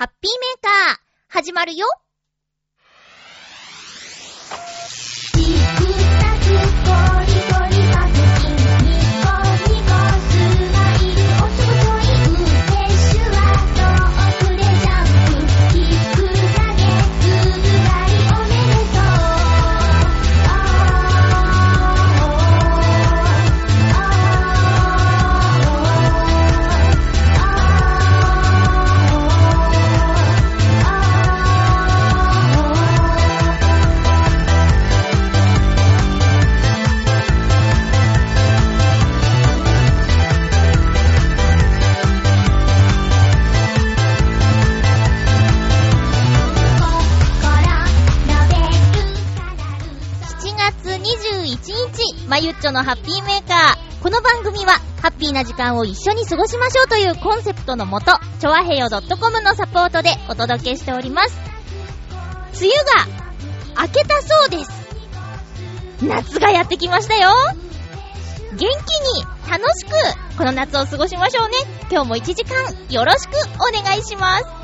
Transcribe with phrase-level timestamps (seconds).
[0.00, 0.32] ハッピー
[0.64, 0.96] メーカー、
[1.28, 1.84] 始まるよ。
[52.40, 54.02] ゆっちょのハッピーメーカー。
[54.02, 61.38] この番組は、ハッピーな時間を一緒に過ごしましょうというコンセプトのもと、ちょわへよ .com のサポートでお届けしております。
[62.58, 62.70] 梅
[63.76, 64.70] 雨が明けたそうです。
[66.02, 67.28] 夏がやってきましたよ。
[68.52, 69.90] 元気に楽しく、
[70.38, 71.56] この夏を過ごしましょうね。
[71.90, 72.56] 今日も1時間
[72.88, 74.59] よろしくお願いします。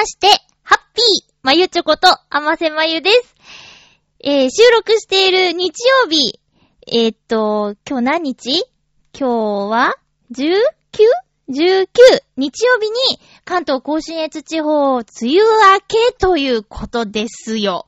[0.00, 0.28] まして、
[0.62, 3.34] ハッピーまゆちょこと、あませまゆです。
[4.24, 5.74] えー、収録している日
[6.04, 6.40] 曜日、
[6.90, 8.64] えーっと、今日何日？
[9.12, 9.94] 今日は
[10.32, 11.86] 19?19
[12.38, 17.86] 日曜日に関東甲信越地方梅雨明けということですよ。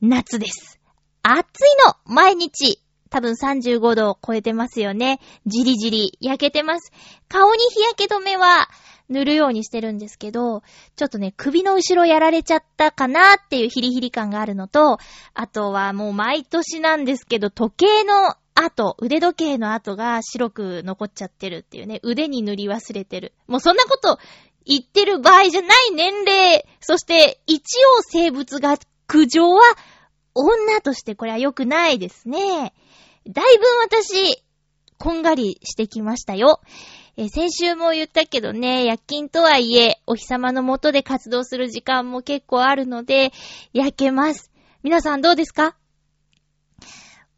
[0.00, 0.80] 夏です。
[1.22, 1.44] 暑い
[1.84, 2.80] の毎日
[3.10, 5.20] 多分35度を超えてますよね。
[5.44, 6.90] じりじり焼けてます。
[7.28, 8.70] 顔に日焼け止めは
[9.08, 10.62] 塗るようにしてるんですけど、
[10.96, 14.98] ちょっとね、首の後ろやられちゃったかなっていうヒリヒリ感があるのと、
[15.34, 23.34] あとはもう毎年なんですけど、時計の跡、腕時計の跡が白く残っちゃってるっていうね、腕に塗り忘れてる。
[23.46, 24.18] もうそんなこと
[24.64, 27.60] 言ってる場合じゃない年齢、そして一
[27.98, 29.62] 応生物学上は
[30.34, 32.74] 女としてこれは良くないですね。
[33.26, 34.42] だいぶ私、
[34.98, 36.60] こんがりしてきましたよ。
[37.16, 43.32] え先週も言ったけどね、夜勤とはいえ、お日様の下で活動する時間も結構あるので、
[43.72, 44.50] 焼けます。
[44.82, 45.76] 皆さんどうですか？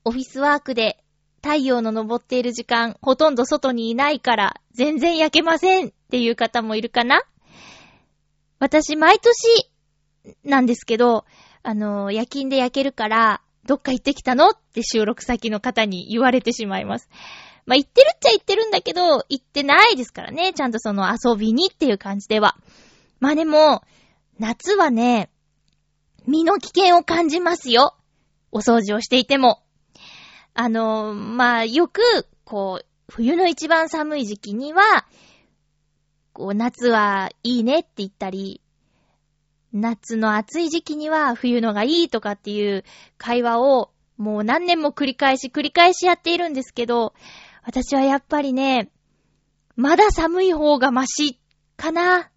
[0.04, 1.04] オフィスワークで
[1.42, 7.20] 太陽の昇っている時間、ほとんど外にいないから、全然焼けませんっていう方もいるかな？
[8.58, 9.70] 私、毎年、
[10.42, 11.26] なんですけど、
[11.62, 14.48] あの、夜勤で焼けるから、どっか行ってきたの？
[14.48, 17.10] って収録先の方に言われてしまいます。
[17.66, 20.52] まあ、行ってるっちゃ行ってるんだけど、行ってないですからね。
[20.52, 22.56] ちゃんとその遊びにっていう感じでは。
[23.18, 23.82] まあでも、
[24.38, 25.30] 夏はね、
[26.26, 27.96] 身の危険を感じますよ。
[28.52, 29.62] お掃除をしていても。
[30.54, 32.00] あの、まあ、よく、
[32.44, 35.06] こう、冬の一番寒い時期には、
[36.32, 38.60] こう、夏はいいねって言ったり、
[39.72, 42.84] 夏の暑い時期には冬のがいいとかっていう
[43.18, 47.12] 会話をもう何年も繰り返し繰り返しやっているんですけど、
[47.66, 48.92] 私はやっぱりね、
[49.74, 51.40] まだ寒い方がマシ
[51.76, 52.30] かな。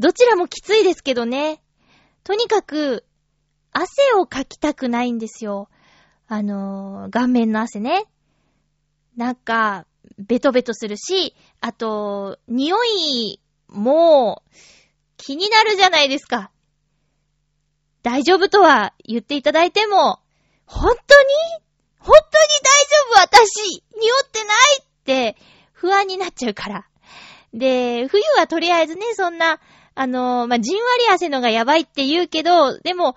[0.00, 1.62] どちらもきついですけどね。
[2.24, 3.04] とにかく、
[3.72, 5.68] 汗をかきたくないんですよ。
[6.26, 8.06] あのー、顔面の汗ね。
[9.16, 9.86] なんか、
[10.18, 14.42] ベトベトするし、あと、匂いも
[15.16, 16.50] 気になるじゃないですか。
[18.02, 20.18] 大丈夫とは言っていただいても、
[20.66, 21.63] 本当に
[22.04, 25.36] 本当に大丈夫私匂ってないって
[25.72, 26.86] 不安になっちゃうから。
[27.54, 29.60] で、冬はとりあえずね、そんな、
[29.94, 33.16] あのー、まあ、じんわり汗のがやばいって言うけど、でも、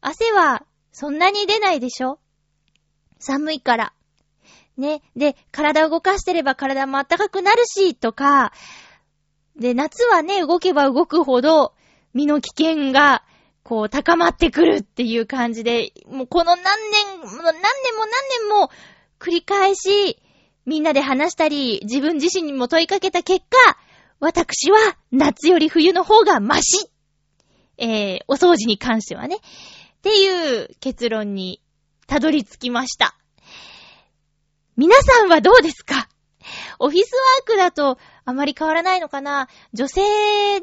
[0.00, 2.18] 汗はそんなに出ないでしょ
[3.18, 3.92] 寒いから。
[4.76, 5.02] ね。
[5.16, 8.52] で、体を動かしてれば体も暖かくなるし、とか、
[9.56, 11.74] で、夏はね、動けば動くほど、
[12.14, 13.24] 身の危険が、
[13.72, 17.54] こう、高まってくるっていう感じで、もうこの何年、何年も何
[18.40, 18.70] 年も
[19.18, 20.18] 繰り返し、
[20.66, 23.78] みんなで話したり、自分自身にも問いかけた結果、
[24.20, 24.76] 私は
[25.10, 26.90] 夏より冬の方がマシ
[27.78, 29.36] えー、お掃除に関してはね。
[29.36, 29.40] っ
[30.02, 31.62] ていう結論に
[32.06, 33.16] たどり着きました。
[34.76, 36.10] 皆さんはどうですか？
[36.78, 39.48] オフィスワークだとあまり変わらないのかな？
[39.72, 40.00] 女性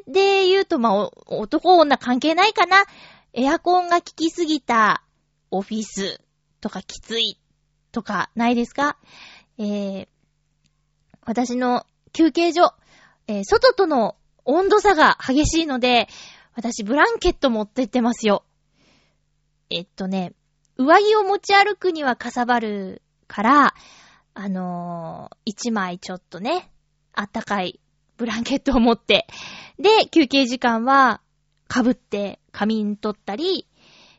[0.07, 2.85] で言うと、まあ、男女関係ないかな？
[3.33, 5.03] エアコンが効きすぎた
[5.51, 6.21] オフィス
[6.61, 7.39] とかきつい
[7.91, 8.97] とかないですか？
[9.57, 10.07] えー、
[11.25, 12.73] 私の休憩所、
[13.27, 14.15] えー、外との
[14.45, 16.07] 温度差が激しいので、
[16.55, 18.45] 私ブランケット持ってってますよ。
[19.69, 20.33] えっとね、
[20.77, 23.75] 上着を持ち歩くにはかさばるから、
[24.33, 26.71] あのー、一枚ちょっとね、
[27.13, 27.79] あったかい
[28.17, 29.27] ブランケットを持って、
[29.79, 31.21] で、休憩時間は
[31.73, 33.65] 被って仮眠取ったり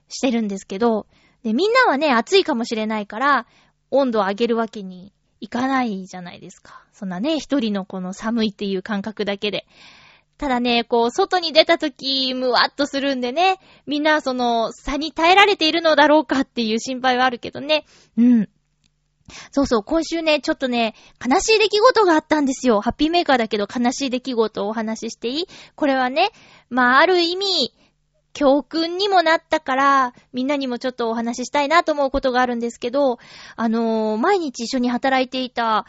[0.08, 1.06] してるんですけど、
[1.42, 3.46] で、みんなはね、暑いかもしれないから、
[3.90, 6.84] 温度を上げるわけにいかないじゃないですか。
[6.92, 9.66] そんなね、一人のこの寒いっていう感覚だけで。
[10.38, 17.84] ただね、こう、外に出た時、むわっとするんでね、みんなその、差に耐えられているのだろうかっていう心配はあるけどね。
[18.16, 18.48] うん。
[19.50, 20.94] そうそう、今週ね、ちょっとね、
[21.24, 22.80] 悲しい出来事があったんですよ。
[22.80, 25.48] ハッピーメーカーだけど悲しい出来事をお話ししていい？
[25.74, 26.30] これはね、
[26.68, 27.74] まあ、ある意味、
[28.32, 33.18] 教訓にもなったから、みんなにもちょっとお話ししたいなと思うことがあるんですけど、
[33.56, 35.84] あのー、毎日一緒に働いていた、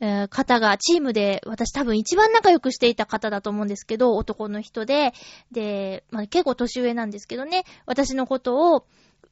[0.00, 5.12] えー、方がチームで、私多分一番仲良くしていた方だと思うんですけど、男の人で、
[5.52, 8.86] で、まあ、結構年上なんですけどね、私のことを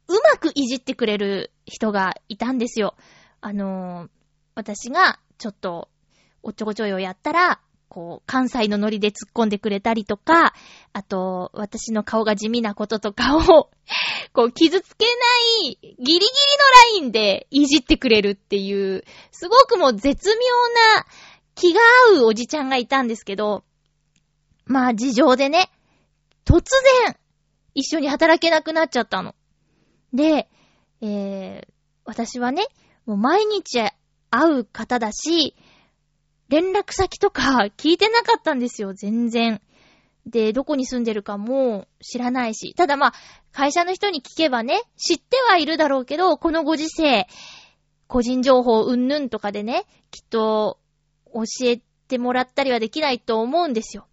[0.08, 2.96] うまくいじってくれる人がいたんですよ。
[3.42, 4.08] あのー、
[4.54, 5.88] 私がちょっと
[6.42, 10.54] おっちょこちょいをやったら、こう、関西のノリで突っ込んでくれたりとか、
[10.92, 13.42] あと、私の顔が地味なこととかを
[14.32, 15.10] こう、傷つけな
[15.66, 16.26] い、ギリギリのラ
[16.98, 20.36] インでいじってくれるっていう、すごくもう絶妙
[20.96, 21.06] な
[21.54, 21.80] 気が
[22.14, 23.64] 合うおじちゃんがいたんですけど、
[24.64, 25.70] まあ、事情でね、
[26.44, 26.62] 突
[27.04, 27.16] 然、
[27.74, 29.34] 一緒に働けなくなっちゃったの。
[30.12, 30.48] で、
[31.00, 31.68] えー、
[32.04, 32.66] 私はね、
[33.06, 33.80] もう毎日
[34.30, 35.54] 会う方だし、
[36.48, 39.60] 連絡先とか聞いてなかったんですよ、全然。
[40.26, 42.74] で、どこに住んでるかも知らないし。
[42.74, 43.12] ただまあ、
[43.52, 47.26] 会社の人に聞けばね、知ってはいるだろうけど、このご時世、
[48.06, 50.78] 個人情報うんぬんとかでね、きっと
[51.32, 54.06] 教えてもらったりはできないと思うんですよ。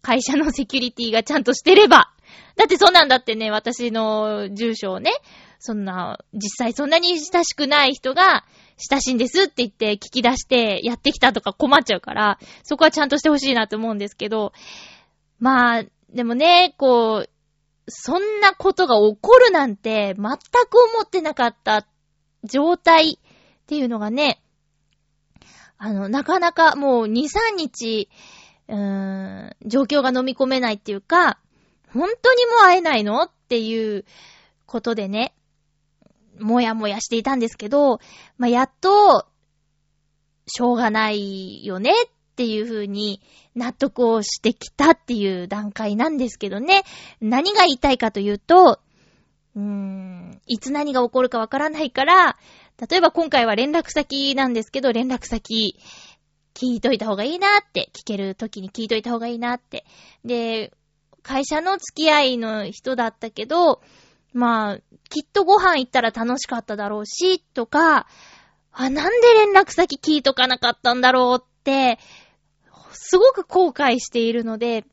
[0.00, 2.11] 会社のセキュリティがちゃんとしてれば。
[2.56, 5.10] だってそんなんだってね、私の住所をね、
[5.58, 8.44] そんな、実際そんなに親しくない人が、
[8.90, 14.52] 親しいんですって言って聞き出してやってきたとか困っちゃうから、そこはちゃんとしてほしいなと思うんですけど、
[15.38, 17.30] まあ、でもね、こう、
[17.88, 21.86] そんなことが起こるなんて全く思ってなかった
[22.44, 23.18] 状態っ
[23.66, 24.42] ていうのがね、
[25.78, 28.08] あの、なかなかもう2、3日、
[28.68, 31.38] うーん、状況が飲み込めないっていうか、
[31.92, 33.22] 本当にもう会えないの？
[33.22, 34.04] っていう
[34.66, 35.34] ことでね、
[36.38, 38.00] もやもやしていたんですけど、
[38.38, 39.26] まあ、やっと、
[40.46, 43.20] しょうがないよねっていう風に
[43.54, 46.82] 納得をしてきたっていう段階なんですけどね。
[47.20, 48.80] 何が言いたいかというと、
[49.54, 52.38] うーん、いつ何が起こるかわからないから、
[52.90, 55.78] 例えば今回は連絡先なんですけど、連絡先
[56.54, 59.84] 聞いといた方がいいなって、聞ける時に聞いといた方がいいなって。
[60.24, 60.72] で、
[61.22, 63.80] 会社の付き合いの人だったけど、
[64.32, 68.06] まあ、きっとご飯行ったら楽しかっただろうし、とか、
[68.72, 71.98] あ、なんで連絡先聞いとかなかったんだろうって、
[72.92, 74.84] すごく後悔しているので、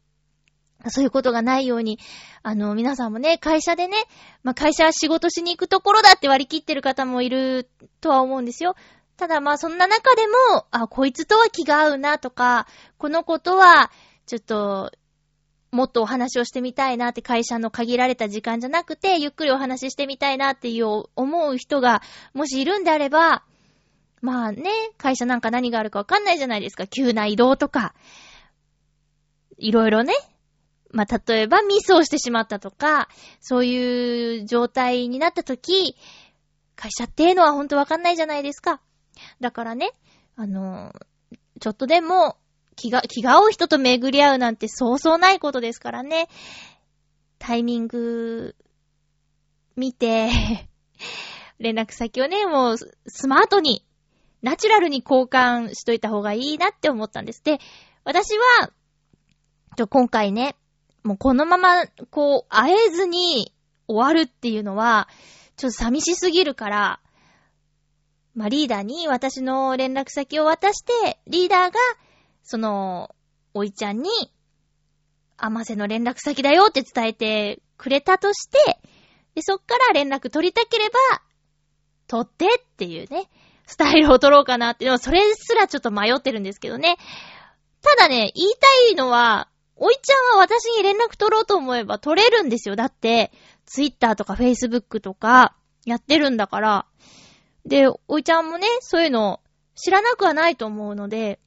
[0.87, 1.99] そういうことがないように、
[2.41, 3.97] あの、皆さんもね、会社でね、
[4.43, 7.69] まあ、会社は仕事しに行くところだって割り切ってる方もいる
[7.99, 8.75] とは思うんですよ。
[9.17, 12.67] ただまあ、そんな中でも、あ、こいつとは気が合うなとか、
[12.97, 13.91] このことは、
[14.25, 14.91] ちょっと、
[15.71, 22.01] もっとお話をしてみたいなって会社の限られた時間じゃなくて、ゆっくりお話ししてみたいなっていう思う人が
[22.33, 23.43] もしいるんであれば、
[24.21, 26.87] まあね、会社なんか何があるかわかんないじゃないですか。
[26.87, 27.93] 急な移動とか。
[29.57, 30.13] いろいろね。
[30.91, 33.07] まあ例えばミスをしてしまったとか、
[33.39, 35.95] そういう状態になった時、
[36.75, 38.81] 会社っていうのはほんとわかんないじゃないですか。
[39.39, 39.91] だからね、
[40.35, 40.93] あの、
[41.59, 42.37] ちょっとでも
[42.79, 46.29] 気が、気が合う人と巡り合うなんてそうそうないことですからね。
[47.37, 48.55] タイミング、
[49.75, 50.29] 見て、
[51.59, 53.85] 連絡先をね、もう、スマートに、
[54.41, 57.43] ナチュラルに交換しといた方がいいなって思ったんです。
[57.43, 57.59] で、
[58.05, 58.71] 私は、
[59.89, 60.55] 今回ね、
[61.03, 63.53] もうこのまま、こう、会えずに
[63.87, 65.09] 終わるっていうのは、
[65.57, 66.99] ちょっと寂しすぎるから、
[68.35, 71.79] まあ、リーダーに私の連絡先を渡して、リーダーが、
[72.51, 73.13] その、
[73.53, 74.09] おいちゃんに、
[75.37, 78.79] あませの連絡先だよって伝えてくれたとして、
[79.35, 80.97] で、そっから連絡取りたければ、
[82.07, 83.29] 取ってっていうね、
[83.67, 86.97] スタイルを取ろうかなって、でもそれすらちょっと迷ってるんですけどね。
[87.83, 92.75] ただね、言いたいのは、おいちゃんは私に連絡取ろうと思えば取れるんですよ。
[92.75, 93.31] だって、
[93.67, 96.87] ツイッターとかフェイスブックとかやってるんだから。
[97.63, 99.39] で、おいちゃんもね、そういうの
[99.75, 101.39] 知らなくはないと思うので、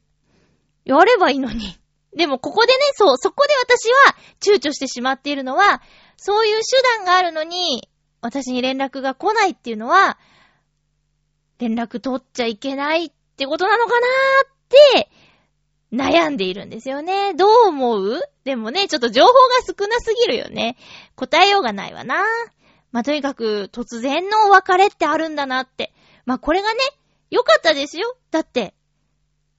[0.84, 1.78] やればいいのに。
[2.16, 5.82] でもここでね、そう、そこで私は躊躇してしまっているのは、
[6.16, 7.88] そういう手段があるのに、
[8.20, 10.18] 私に連絡が来ないっていうのは、
[11.58, 14.50] 連絡取っちゃいけないってことなのかなーっ
[14.94, 15.10] て、
[15.92, 17.34] 悩んでいるんですよね。
[17.34, 18.20] どう思う？
[18.44, 19.34] でもね、ちょっと情報が
[19.66, 20.76] 少なすぎるよね。
[21.16, 22.24] 答えようがないわな。
[22.92, 25.92] まあ、とにかく、突然のお別れってあるんだなって。
[26.24, 26.80] まあ、これがね、
[27.30, 28.16] 良かったですよ。
[28.30, 28.74] だって、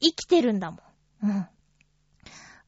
[0.01, 0.79] 生きてるんだもん。
[1.23, 1.47] うん。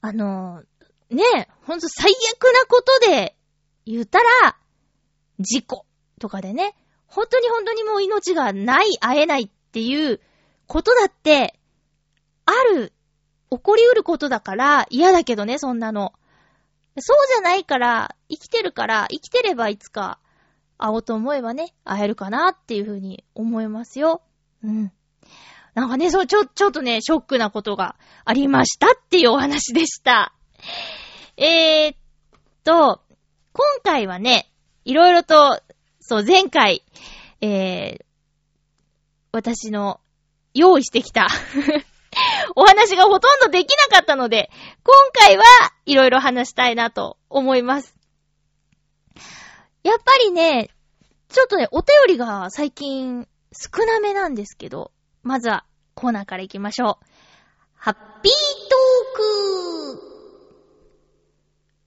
[0.01, 3.35] あのー、ねほんと最悪なことで
[3.85, 4.57] 言ったら、
[5.39, 5.85] 事故
[6.19, 6.75] とかでね、
[7.07, 10.19] 本当に本当にもう命がない、会えないっていう
[10.67, 11.59] ことだって、
[12.45, 12.93] ある
[13.51, 16.13] 起こりうることだから嫌だけどね、そんなの。
[16.97, 20.19] そうじゃないから、生きてるから、生きてればいつか
[20.77, 24.21] 会おうと思えばね、会えるかなっていうふうに思いますよ。
[24.63, 24.91] うん。
[25.75, 30.33] なんかね、そう、ちょ、ちょっとね、ショックなことがありましたっていうお話でした。
[31.35, 31.97] えー、っ
[32.63, 33.01] と、
[33.51, 34.49] 今回はね、
[34.85, 35.61] いろいろと、
[35.99, 36.81] そう、前回、
[37.41, 38.05] えー、
[39.33, 39.99] 私の
[40.53, 41.27] 用意してきた
[42.55, 44.49] お話がほとんどできなかったので、
[44.81, 45.43] 今回は
[45.85, 47.97] いろいろ話したいなと思います。
[49.83, 50.69] やっぱりね、
[51.27, 54.91] ちょっとね、お便りが最近少なめなんですけど、
[55.25, 55.65] まずは
[55.95, 57.05] コーナーから行きましょう。
[57.73, 58.33] ハッピー
[58.69, 60.15] トーク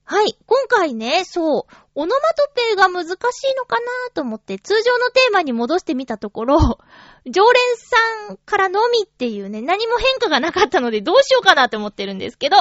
[0.03, 0.37] はい。
[0.47, 3.17] 今回ね、そう、オノマトペが難しい
[3.57, 6.59] のかなと思って通常のテーマに戻してみたところ、
[7.31, 12.57] 常連さんからのみっていうね、何も変化がなかったのでどうしようかなと思ってるんですけど、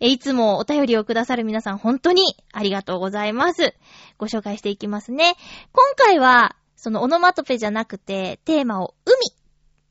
[0.00, 3.74] いつもお便りをくださる皆さん本当にありがとうございます。
[4.18, 5.36] ご紹介していきますね。
[5.72, 9.16] 今回は、そのオノマトペじゃなくて、テーマを海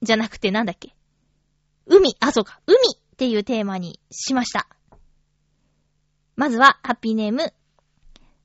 [0.05, 0.95] じゃなくてなんだっけ？
[1.87, 4.67] 海、あ、そうか、海っていうテーマにしました。
[6.35, 7.53] まずは、ハッピーネーム。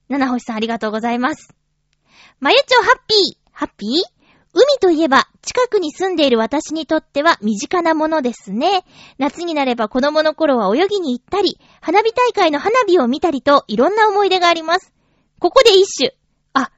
[0.09, 1.55] 七星さんありがとうございます。
[2.41, 3.91] まゆちょハッピーハッピー？
[4.53, 8.85] 海といえば、近くに住んでいる私にとっては身近なものですね。
[9.17, 14.93] 夏になれば子供の頃は泳ぎに行ったり、花火大会の花火を見たりといろんな思い出があります。
[15.39, 16.17] ここで一種。
[16.53, 16.73] あ、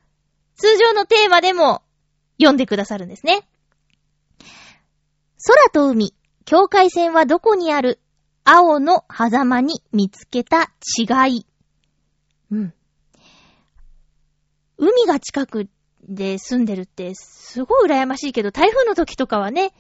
[0.56, 1.82] 通常のテーマでも
[2.38, 3.48] 読んでくださるんですね。
[5.44, 8.00] 空と海、境界線はどこにある？
[8.44, 11.46] 青の狭間に見つけた違い。
[12.50, 12.74] うん。
[14.78, 15.68] 海が近く
[16.08, 19.72] で住んでるってすごい羨ましいけど、台風の時とかはね、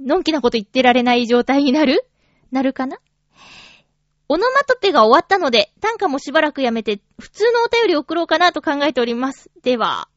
[0.00, 2.06] のんきなこと言ってられない状態になる？
[2.50, 2.98] なるかな？
[4.28, 9.50] オノマトペが終わったので、短歌もしばらくやめて、普通のお便り送ろうかなと考えております。
[9.62, 10.08] では、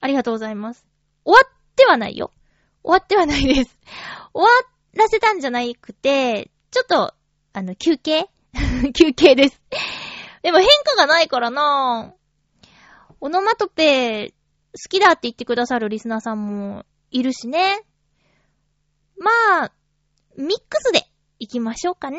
[0.00, 0.86] ありがとうございます。
[1.24, 2.30] 終わってはないよ。
[2.84, 3.78] 終わってはないです。
[4.34, 4.48] 終わ
[4.94, 7.14] らせたんじゃなくて、ちょっと、
[7.52, 8.28] あの、休憩？
[8.94, 9.60] 休憩です。
[10.42, 12.22] でも変化がないからなぁ。
[13.20, 14.34] オノマトペ、好
[14.88, 17.84] きだって言ってくださるリスナーさんもいるしね。
[19.18, 19.30] ま
[19.66, 19.72] あ、
[20.36, 21.04] ミックスで
[21.38, 22.18] 行きましょうかね。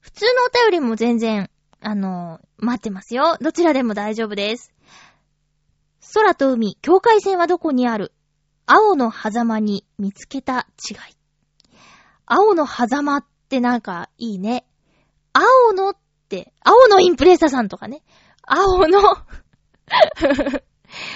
[0.00, 3.36] 普通のお便りも全然、あの、待ってますよ。
[3.40, 4.72] どちらでも大丈夫です。
[6.14, 8.12] 空と海、境界線はどこにある？
[8.70, 10.96] 青の狭間に見つけた違い。
[12.26, 14.66] 青の狭間ってなんかいいね。
[15.32, 15.96] 青のっ
[16.28, 18.02] て、青のインプレッサーさんとかね。
[18.42, 19.00] 青の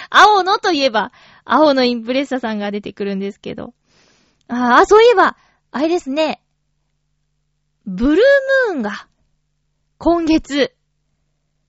[0.09, 1.13] 青のといえば、
[1.45, 3.75] 青のインプレッサーさんが出てくるんですけど。
[4.49, 5.37] ああ、そういえば、
[5.73, 6.43] あれですね。
[7.85, 9.09] ブルームーンが、
[9.99, 10.75] 今月、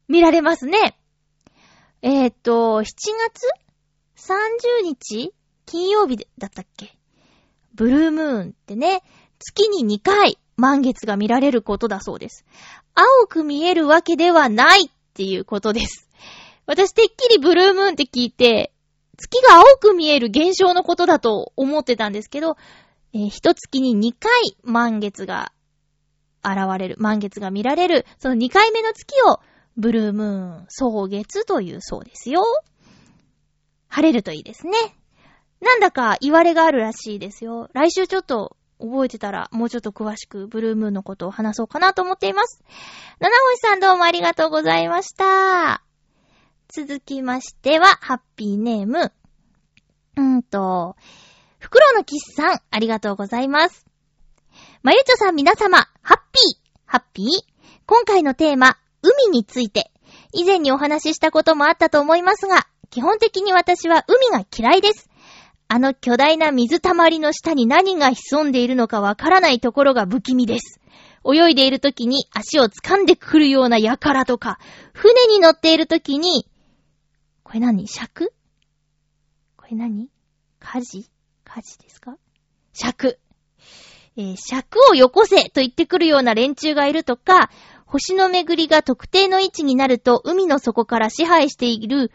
[0.07, 0.97] 見られますね。
[2.01, 3.49] えー、っと、7月
[4.15, 5.33] ?30 日？
[5.65, 6.95] 金曜日だったっけ？
[7.75, 9.01] ブルームーンってね、
[9.39, 12.45] 月に2回満月が見られることだそうです。
[12.95, 16.09] 青く見えるわけではないっていうことです。
[16.65, 18.71] 私てっきりブルームーンって聞いて、
[19.17, 22.57] 月が青く見える現象のことだと思ってたんですけど、
[23.13, 24.31] えー、一月に2回
[24.63, 25.51] 満月が
[26.43, 29.39] 現れる、満月が見られる、その2回目の月を
[29.77, 30.27] ブルームー
[30.63, 32.43] ン、総月というそうですよ。
[33.87, 34.73] 晴れるといいですね。
[35.63, 37.69] なんだか言われがあるらしいですよ。
[37.73, 42.63] 来週ちょっと覚えてたらもうちょっと詳しくブルームーンのことを話そうかなと思っています。
[43.19, 45.83] 七星さんどうもありがとうございました。
[46.67, 49.13] 続きましては、ハッピーネーム。
[50.17, 50.95] うんと、
[51.59, 53.85] フクロウのキスさん、ありがとうございます。
[54.81, 57.27] まゆちょさん皆様、ハッピーハッピー
[57.85, 59.91] 今回のテーマ、海について。
[60.31, 65.09] 以前にお話ししたこともあったと思いますが、基本的に私は海が嫌いです。
[65.67, 70.79] あの巨大な水たまりの下に何が潜んでいるのかわからないところが不気味です。
[71.25, 74.59] 泳いでいる時に足を掴んでくるような輩とか、
[74.93, 76.47] 船に乗っている時に、
[77.43, 77.87] これ何？
[77.87, 78.33] 尺？
[79.55, 80.09] これ何？
[80.59, 81.09] 火事
[81.45, 82.17] 火事ですか？
[82.73, 83.19] 尺。
[84.15, 87.49] えー、尺をよこせと言ってくるような連中がいるとか、
[87.85, 92.11] 星の巡りが特定の位置になると海の底から支配している、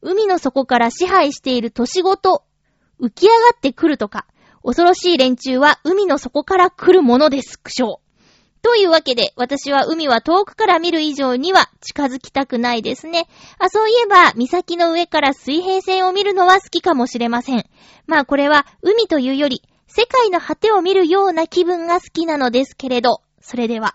[0.00, 2.44] 海の底から支配している都市ごと
[3.00, 4.26] 浮き上がってくるとか、
[4.64, 7.96] 恐ろしい連中は海の底から来るものです、苦笑。
[8.60, 13.28] というわけで、私は海は遠くから見る以上には近づきたくないですね。
[13.58, 17.64] あ、そういえば、岬の上から水平線を見るのは好きかもしれません。
[18.06, 23.94] まあこれは海というより、世界の果てを見るような気分が好きなのですけれど、それでは、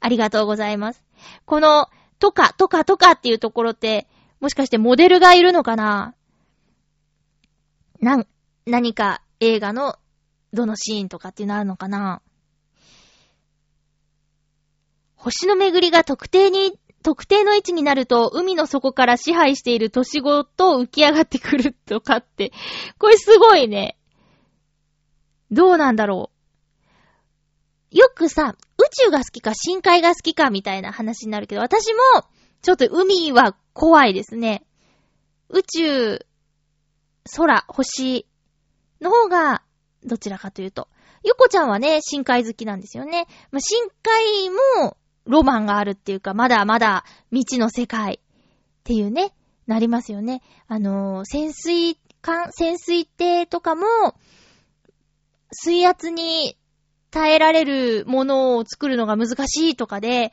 [0.00, 1.02] ありがとうございます。
[1.46, 1.86] この、
[2.18, 4.08] とか、とか、とかっていうところって、
[4.40, 6.14] もしかしてモデルがいるのかな？
[8.00, 8.26] なん、
[8.66, 9.96] 何か映画の
[10.52, 12.22] どのシーンとかっていうのあるのかな？
[15.16, 22.52] 星の巡りが特定に、特定の位置になると、海の底から支配している都市ごと浮き上がってくるとかって、
[22.98, 23.96] これすごいね。
[25.50, 26.30] どうなんだろ
[27.92, 27.96] う？
[27.96, 32.00] よくさ、宇宙が好きか深海が好きかみたいな話になるけど、私も、
[32.62, 34.64] ちょっと海は怖いですね。
[35.50, 36.26] 宇宙、
[37.36, 38.26] 空、星
[39.02, 39.62] の方が、
[40.04, 40.88] どちらかというと。
[41.24, 43.26] ゆこちゃんはね、深海好きなんですよね。
[43.50, 44.50] まあ、深海
[44.84, 49.32] も、ロマンがあるっていうか、まだまだ未知の世界っていうね、
[49.66, 50.42] なりますよね。
[50.66, 53.84] あのー、潜水艦、潜水艇とかも、
[55.52, 56.56] 水圧に
[57.10, 60.32] 耐えられるものを作るのが難しいとかで、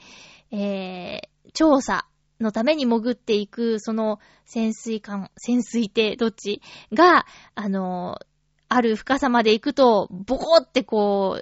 [0.51, 2.07] えー、調査
[2.39, 6.61] のために潜っていく、その潜水艦、潜水艇、どっち
[6.93, 8.25] が、あのー、
[8.69, 11.41] ある深さまで行くと、ボコってこ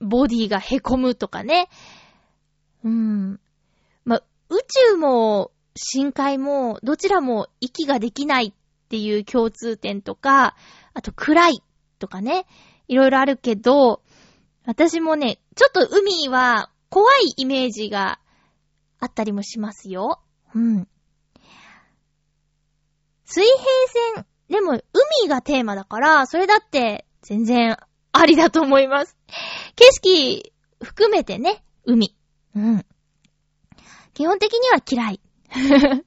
[0.00, 1.68] う、ボディが凹むとかね。
[2.82, 3.40] うん。
[4.04, 4.56] ま宇
[4.90, 10.56] 宙も深海もどちらも息ができないっていう共通点とか、
[10.94, 11.62] あと暗い
[11.98, 12.46] とかね、
[12.88, 14.02] いろいろあるけど、
[14.64, 18.20] 私もね、ちょっと海は怖いイメージが
[18.98, 20.20] あったりもしますよ。
[20.54, 20.88] うん。
[23.24, 24.72] 水平線でも、
[25.22, 27.78] 海がテーマだから、それだって全然
[28.12, 29.16] ありだと思います。
[29.76, 30.52] 景色
[30.84, 32.14] 含めてね、海。
[32.54, 32.86] うん。
[34.12, 35.20] 基本的には嫌い。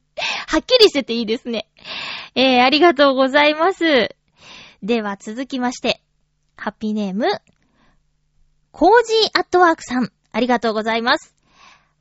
[0.47, 1.67] はっきりしてていいですね。
[2.35, 4.15] えー、ありがとうございます。
[4.83, 6.03] では続きまして、
[6.55, 7.25] ハッピーネーム、
[8.71, 11.33] コージーアットワークさん、ありがとうございます。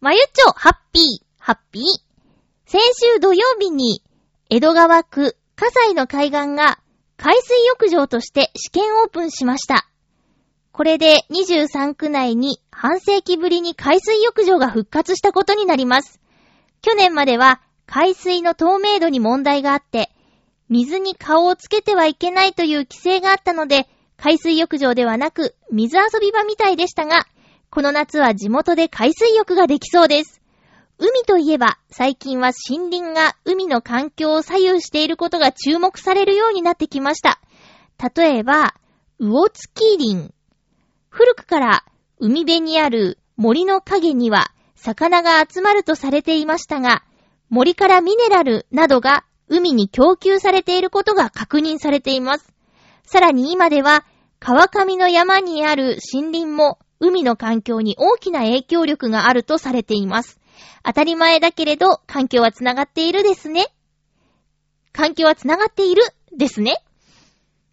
[0.03, 1.05] まゆっちょ、ハッピー、
[1.39, 1.83] ハッピー。
[2.67, 2.83] 先
[3.15, 4.03] 週土曜日に、
[4.51, 6.81] 江戸川区葛西の海岸が
[7.17, 9.89] 海水浴場として試験オープンしました。
[10.73, 16.21] これで23区内に半世紀ぶりに海水浴場が復活したことになります。
[16.83, 20.11] 去年までは海水の透明度に問題があって、
[20.69, 27.27] 水に顔をつけてはいけないという規制があったので、海水浴場ではなく水遊び場みたいでしたが、
[27.71, 30.41] この夏は地元で海水浴ができそうです。
[30.99, 37.41] 海といえば、最近は森林が海の環境を左右していることが注目されるようになってきました。
[38.17, 38.75] 例えば、
[39.19, 40.33] 魚付林。
[41.09, 41.85] 古くから
[42.19, 47.05] 海辺にある森の影には魚が集まるとされていましたが、
[47.51, 52.53] 森からミネラルなどが海に供給されていることが確認されています。
[53.05, 54.05] さらに今では、
[54.41, 60.41] 川上の山にある森林も海の環境に大きな影響力があるとされています。
[60.85, 63.67] 当たり前だけれど、環境はつながっているですね。
[64.93, 66.03] 環境はつながっている
[66.37, 66.83] ですね。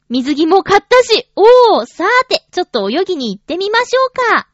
[0.10, 4.48] 水着も買ったし、おー、さーて、ちょっと泳ぎに行ってみましょうか。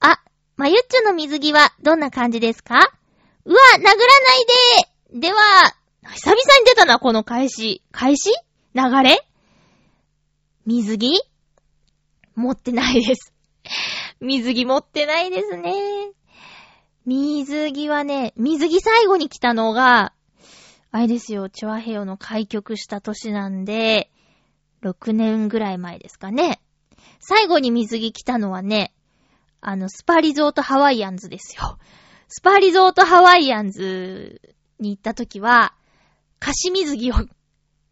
[0.00, 0.20] あ、
[0.56, 2.92] まゆっちょの水着はどんな感じですか？
[3.44, 3.98] うわ、殴らない
[5.12, 5.38] ででは、
[6.14, 7.82] 久々に出たな、この返し。
[7.90, 8.30] 返し？
[8.74, 9.26] 流れ？
[10.66, 11.22] 水着？
[12.36, 13.32] 持ってないです。
[14.20, 16.12] 水着持ってないですね。
[17.10, 20.12] 水着はね、水着最後に来たのが、
[20.92, 24.12] あれですよ、チョアヘヨの開局した年なんで、
[24.84, 26.60] 6年ぐらい前ですかね。
[27.18, 28.94] 最後に水着来たのはね、
[29.60, 31.78] あの、スパリゾートハワイアンズですよ。
[32.28, 34.40] スパリゾートハワイアンズ
[34.78, 35.74] に行った時は、
[36.38, 37.14] 貸し水着を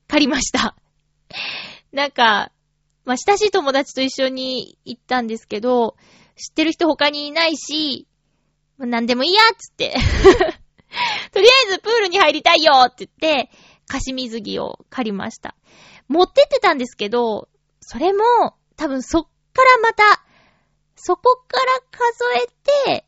[0.07, 0.77] 借りました。
[1.91, 2.53] なんか、
[3.05, 5.97] まあ、親しい友達と一緒に行ったんですけど、
[6.37, 8.08] 知ってる人他にいないし、
[8.79, 9.95] もう何でもいいやっつって。
[11.33, 13.51] とりあえずプールに入りたいよって言って、
[13.87, 15.55] 貸し水着を借りました。
[16.09, 17.49] 持ってってたんですけど、
[17.81, 18.23] それも、
[18.77, 20.25] 多分そっからまた、
[20.95, 23.07] そこから数えて、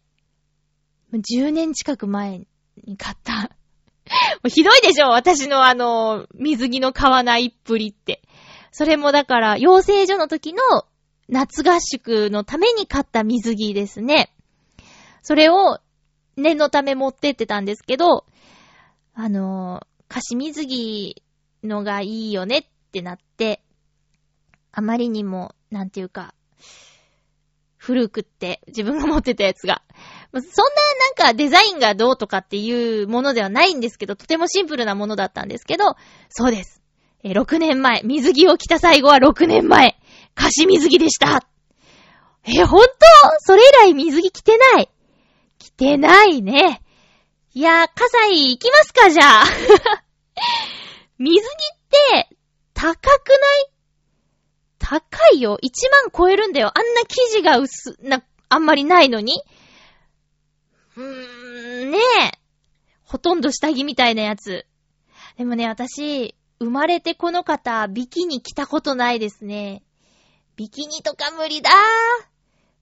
[1.12, 2.46] 10年近く前
[2.84, 3.50] に買った。
[4.48, 8.22] ひどいでしょ私のあの、水着の買わないっぷりって。
[8.72, 10.60] それもだから、養成所の時の
[11.28, 14.32] 夏合宿のために買った水着ですね。
[15.30, 15.78] それを
[16.36, 18.26] 念のため持ってってたんですけど、
[19.14, 21.22] あの、貸し水着
[21.62, 23.62] のがいいよねってなって、
[24.72, 26.34] あまりにも、なんていうか、
[27.76, 29.82] 古くって自分が持ってたやつが。
[30.32, 35.94] そんななんかデザインがどうとかっていうものではないんですけど、とてもシンプルなものだったんですけど、
[36.28, 36.82] そうです。
[37.22, 39.96] え6年前、水着を着た最後は6年前、
[40.34, 41.46] 貸し水着でした。
[42.42, 42.88] え、ほんと
[43.38, 44.90] それ以来水着着てない。
[45.60, 46.82] 着てないね。
[47.52, 49.44] いやー、葛西行きますか、じゃあ。
[51.18, 52.36] 水着って、
[52.72, 53.70] 高くない？
[54.78, 55.58] 高いよ。
[55.62, 56.72] 1万超えるんだよ。
[56.74, 59.42] あんな生地が薄、な、あんまりないのに。
[60.96, 62.38] うーん、ねえ。
[63.04, 64.66] ほとんど下着みたいなやつ。
[65.36, 69.82] でもね、私、生まれてこの方、ビキニ着たことないですね。
[70.56, 71.74] ビキニとか無理だー。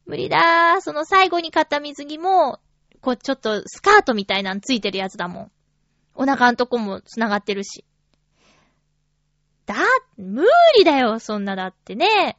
[0.07, 0.81] 無理だー。
[0.81, 2.61] その最後に買った水着も、
[3.01, 5.51] こうちょっとスカートみたいなのついてるやつだもん。
[6.15, 7.85] お腹んとこも繋がってるし。
[9.67, 9.77] だ、
[10.17, 10.45] 無
[10.77, 12.39] 理だよ、そんなだってね。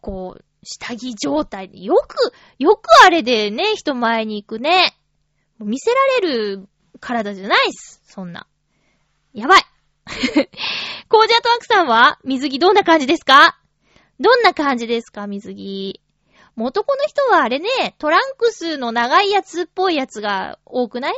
[0.00, 4.96] こう、下着状態で、よく、よくあれでね、人前に行くね。
[5.58, 6.20] 見せられ
[6.56, 6.68] る
[7.00, 8.46] 体じゃないっす、そんな。
[9.32, 9.62] やばい。
[10.06, 13.58] コージャートワークさんは水着どんな感じですか？
[14.20, 16.00] どんな感じですか水着？
[16.64, 21.14] 男の人はあれね、トランクスの長いやつっぽいやつが多くない？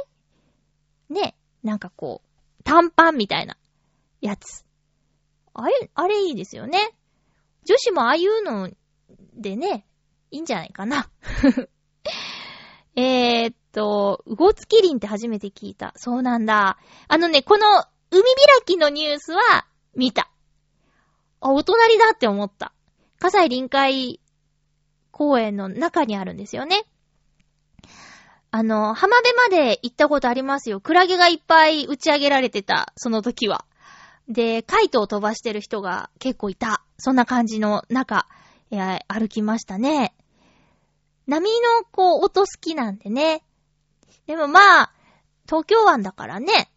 [1.10, 1.36] ね。
[1.62, 3.56] なんかこう、短パンみたいな
[4.20, 4.64] やつ。
[5.54, 6.78] あれ、あれいいですよね。
[7.64, 8.70] 女子もああいうの
[9.34, 9.86] でね、
[10.30, 11.10] いいんじゃないかな。
[12.96, 15.92] えーっと、ウゴツキリンって初めて聞いた。
[15.96, 16.78] そうなんだ。
[17.06, 17.66] あのね、この
[18.10, 18.26] 海開
[18.66, 20.30] きのニュースは見た。
[21.40, 22.72] あ、お隣だって思った。
[23.20, 24.20] 葛西臨海
[25.18, 26.84] 公園の中にあるんですよね。
[28.52, 30.80] あの、浜辺まで行ったことありますよ。
[30.80, 33.64] クラゲがいっぱい打ち上げられてた、その時は。
[34.28, 36.84] で、カイトを飛ばしてる人が結構いた。
[36.98, 38.28] そんな感じの中、
[38.70, 40.14] え歩きましたね。
[41.26, 43.42] 波のこう、音好きなんでね。
[44.28, 44.92] でもまあ、
[45.48, 46.70] 東京湾だからね。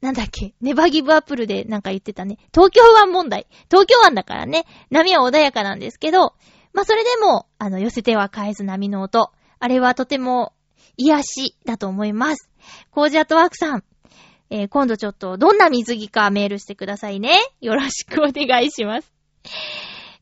[0.00, 2.36] なんだっけ、ネバギブアップルでなんか言ってたね。
[2.52, 3.46] 東京湾問題。
[3.70, 6.34] 東京湾だからね、波は穏やかなんですけど、
[6.74, 9.32] まあ、それでも、あの、寄せては返す波の音。
[9.60, 10.52] あれはとても
[10.96, 12.50] 癒しだと思います。
[12.90, 13.84] コージアットワークさん。
[14.50, 17.32] えー、今度ちょっとどんな水着かメールしてくださいね。
[17.60, 19.12] よろしくお願いします。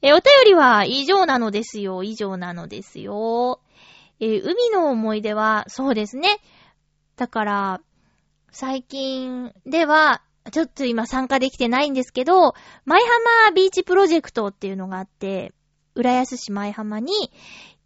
[0.03, 2.03] えー、お便りは以上なのですよ。
[2.03, 3.61] 以上なのですよ。
[4.21, 6.39] えー、海の思い出は、そうですね。
[7.17, 7.81] だから、
[8.51, 13.09] 最近では、ちょっと今参加できてないんですけど、マイハ
[13.47, 15.53] マービーチプロジェクトっていうのがあって、
[15.95, 17.13] 浦安市前浜に、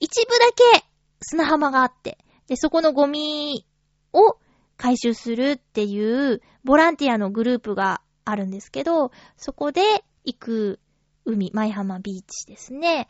[0.00, 0.86] 一部だけ
[1.20, 3.66] 砂浜があって、で、そこのゴミ
[4.12, 4.38] を
[4.76, 10.80] 回収するっていうボランティアのグループがあるんですけど、そこで行く
[11.24, 13.08] 海、前浜ビーチですね。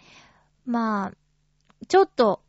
[0.65, 1.13] まあ、
[1.89, 2.43] ちょっと、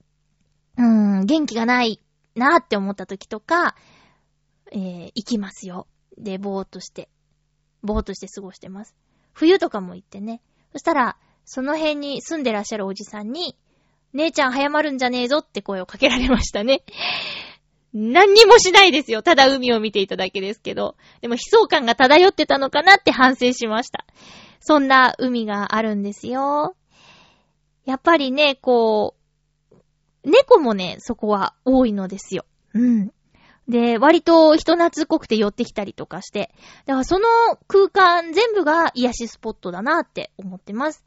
[0.78, 2.02] うーん、元気がない
[2.36, 3.76] なって思った時とか、
[4.72, 5.88] えー、行きますよ。
[6.18, 7.10] で、ぼーっとして、
[7.84, 8.96] ぼーっとして過ごしてます。
[9.34, 10.42] 冬とかも行ってね。
[10.72, 11.18] そしたら、
[11.50, 13.56] その辺に住んでらっしゃるおじさんに、
[14.12, 16.84] 姉ちゃん早まるんじゃねえぞって声をかけられましたね。
[17.94, 19.24] 何にもしないですよ。
[19.24, 20.98] ただ海を見ていただけですけど。
[21.22, 24.06] でも悲壮感が漂ってたのかなって反省しました。
[24.60, 26.76] そんな海があるんですよ。
[27.86, 29.16] やっぱりね、こ
[29.72, 32.44] う、猫もね、そこは多いのですよ。
[32.74, 33.14] うん。
[33.67, 36.53] で、割と人懐っこくて寄ってきたりとかして。
[36.86, 37.27] だからその
[37.67, 41.06] 空間全部が癒しスポットだなって思ってます。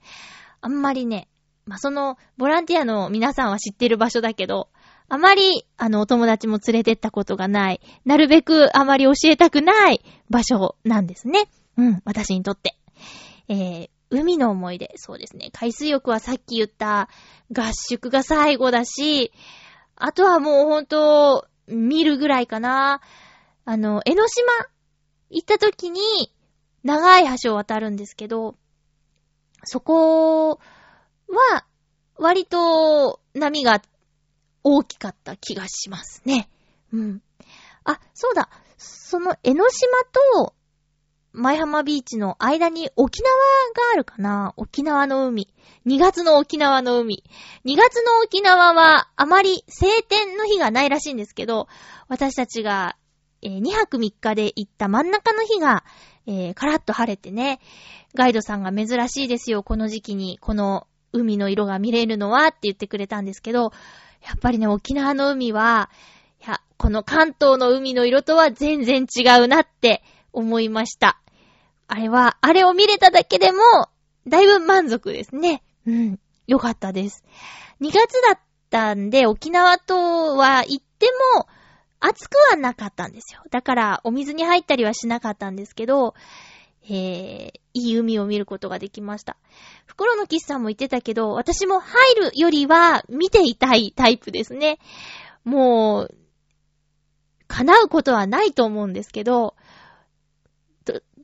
[0.60, 1.28] あんまりね、
[1.66, 4.68] まあ、その、ボランティアの皆さんは知ってる場所だけど、
[5.08, 11.48] あまり、あの、お友達も連れてったことがない、なるべくあまり教えたくない場所なんですね。
[11.76, 12.76] うん、私にとって。
[13.48, 15.50] えー、海の思い出、そうですね。
[15.52, 17.08] 海水浴はさっき言った
[17.52, 19.32] 合宿が最後だし、
[19.96, 23.00] あとはもうほんと、見るぐらいかな。
[23.64, 24.52] あの、江ノ島
[25.30, 26.00] 行った時に、
[26.82, 28.56] 長い橋を渡るんですけど、
[29.64, 30.58] そこ
[31.28, 31.66] は、
[32.16, 33.80] 割と波が
[34.62, 36.48] 大きかった気がしますね。
[36.92, 37.22] うん。
[37.84, 38.50] あ、そうだ。
[38.76, 39.88] その江ノ島
[40.36, 40.54] と
[41.32, 44.52] 前浜ビーチの間に沖縄があるかな？
[44.56, 45.48] 沖縄の海。
[45.86, 47.22] 2月の沖縄の海。
[47.64, 51.68] 2月の沖縄はあまり晴天の日がないらしいんですけど、
[52.08, 52.96] 私たちが、
[53.42, 55.84] えー、2泊3日で行った真ん中の日が、
[56.26, 57.60] えー、カラッと晴れてね、
[58.14, 63.72] ガイドさんが珍しいですよ、この時期に、この海の色が見れるのはって言ってくれたんですけど、
[64.26, 65.90] やっぱりね、沖縄の海は、
[66.44, 71.20] いや、この関東の海の色とは全然違うなって思いました。
[71.86, 73.60] あれは、あれを見れただけでも、
[74.26, 75.62] だいぶ満足ですね。
[75.86, 76.20] うん。
[76.46, 77.24] よかったです。
[77.80, 77.94] 2月
[78.28, 78.38] だっ
[78.70, 81.46] たんで、沖縄とは行っても、
[82.00, 83.42] 暑くはなかったんですよ。
[83.50, 86.14] だから、お水に入ったりはしなかったんですけど、
[86.88, 89.36] えー、いい海を見ることができました。
[89.86, 94.78] 袋のキスさんも言ってたけど、私も入るよりは見ていたいタイプですね。
[95.44, 96.14] もう、
[97.48, 99.54] 叶うことはないと思うんですけど、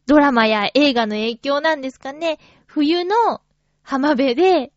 [0.06, 2.38] ドラマや映画の影響なんですかね。
[2.66, 3.42] 冬の
[3.82, 4.72] 浜辺で、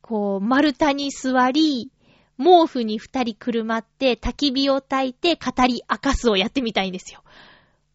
[0.00, 1.90] こう、丸太に座り、
[2.38, 7.22] 毛布に二人くるまって焚き火を焚いて語り明かすをやってみたいんですよ。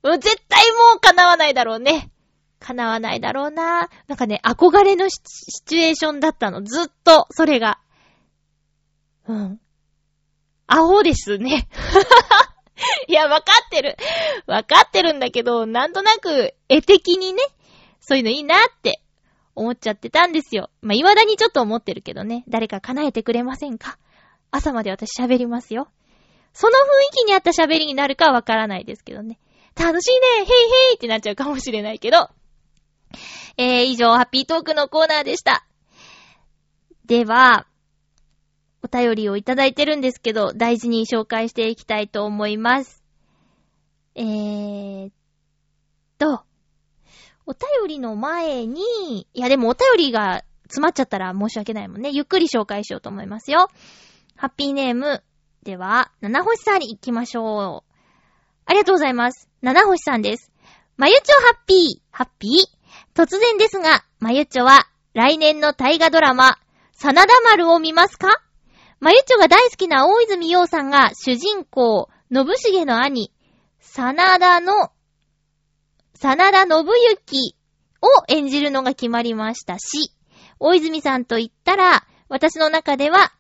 [0.03, 2.11] 絶対もう叶わないだろうね。
[2.59, 3.89] 叶わないだろうな。
[4.07, 5.19] なんかね、憧れのシ
[5.65, 6.63] チュエーションだったの。
[6.63, 7.79] ずっと、それが。
[9.27, 9.59] うん。
[10.67, 11.67] アホですね。
[11.71, 12.05] はは
[12.45, 12.56] は
[13.07, 13.97] いや、わかってる。
[14.45, 17.41] わかってるんだけど、なんとなく、絵的にね、
[17.99, 19.01] そういうのいいなって
[19.55, 20.69] 思っちゃってたんですよ。
[20.81, 22.43] まあ、未だにちょっと思ってるけどね。
[22.47, 23.97] 誰か叶えてくれませんか？
[24.51, 25.89] 朝まで私喋りますよ。
[26.53, 26.77] その雰
[27.17, 29.39] 囲気に合った喋りになるかはわからないですけどね。
[29.75, 30.53] 楽しいねヘイヘ
[30.93, 32.29] イってなっちゃうかもしれないけど。
[33.57, 35.65] えー、以上、ハッピートークのコーナーでした。
[37.05, 37.67] では、
[38.88, 43.04] お便りをいただいてるんですけど、大事に紹介していきたいと思います。
[44.15, 45.12] えー
[46.17, 46.43] と、
[47.45, 52.12] お便りの前に、いやでもお便りが詰まっちゃったら申し訳ないもんね。
[52.13, 53.69] ゆっくり紹介しようと思いますよ。
[54.38, 55.21] ハッピーネーム。
[55.63, 57.93] では、七星さんに行きましょう。
[58.65, 59.50] ありがとうございます。
[59.62, 60.52] 七星さんです。
[60.95, 63.21] まゆちょハッピー、ハッピー。
[63.21, 66.58] 突然ですが、まゆちょは来年の大河ドラマ、
[66.93, 68.41] 真田丸を見ますか？
[68.99, 73.31] まゆちょが大好きな大泉洋さんが主人公、信重の兄、
[73.79, 74.91] 真田の、
[76.15, 77.55] 真田信行
[78.01, 80.12] を演じるのが決まりましたし、
[80.60, 83.33] 大泉さんと言ったら、私の中では、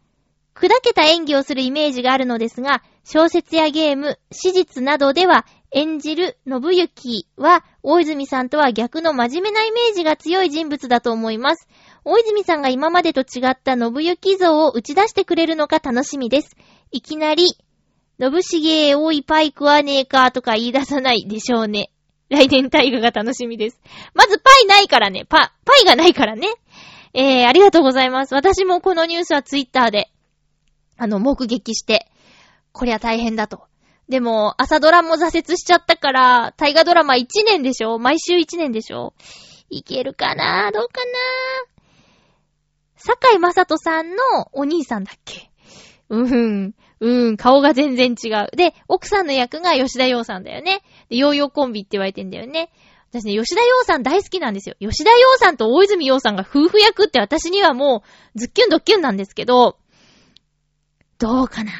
[0.53, 11.67] 砕けた演技をするイメージがあるのですが、小説やゲーム、史実などでは演じる信行は、大泉さんとは逆の真面目なイメージが強い人物だと思います。
[12.09, 16.55] 大泉さんが今までと違った信行像を打ち出してくれるのか楽しみです。
[16.89, 17.57] いきなり、
[18.17, 21.91] 信重多いパイ食わねえかとか言い出さないでしょうね。
[22.29, 23.81] 来年大河が楽しみです。
[24.13, 25.25] まずパイないからね。
[25.25, 26.47] パ、パイがないからね。
[27.13, 28.33] えー、ありがとうございます。
[28.35, 30.09] 私もこのニュースはツイッターで、
[30.95, 32.09] あの、目撃して、
[32.71, 33.63] こりゃ大変だと。
[34.07, 37.99] でも、朝ドラも挫折しちゃったから、大河ドラマ1年でしょ？
[37.99, 39.13] 毎週1年でしょ？
[39.69, 40.71] いけるかな？
[40.71, 41.76] どうかな？
[42.97, 44.15] 坂井正人さんの
[44.53, 45.49] お兄さんだっけ？
[46.09, 46.73] うん。
[46.99, 48.55] うん、顔が全然違う。
[48.55, 50.81] で、奥さんの役が吉田洋さんだよね。
[51.09, 52.71] で、ヨーヨーコンビって言われてんだよね。
[53.09, 54.75] 私ね、吉田洋さん大好きなんですよ。
[54.79, 58.03] 吉田洋さんと大泉洋さんが夫婦役って私にはも
[58.35, 59.77] う、ズッキュンドッキュンなんですけど、
[61.19, 61.71] どうかな？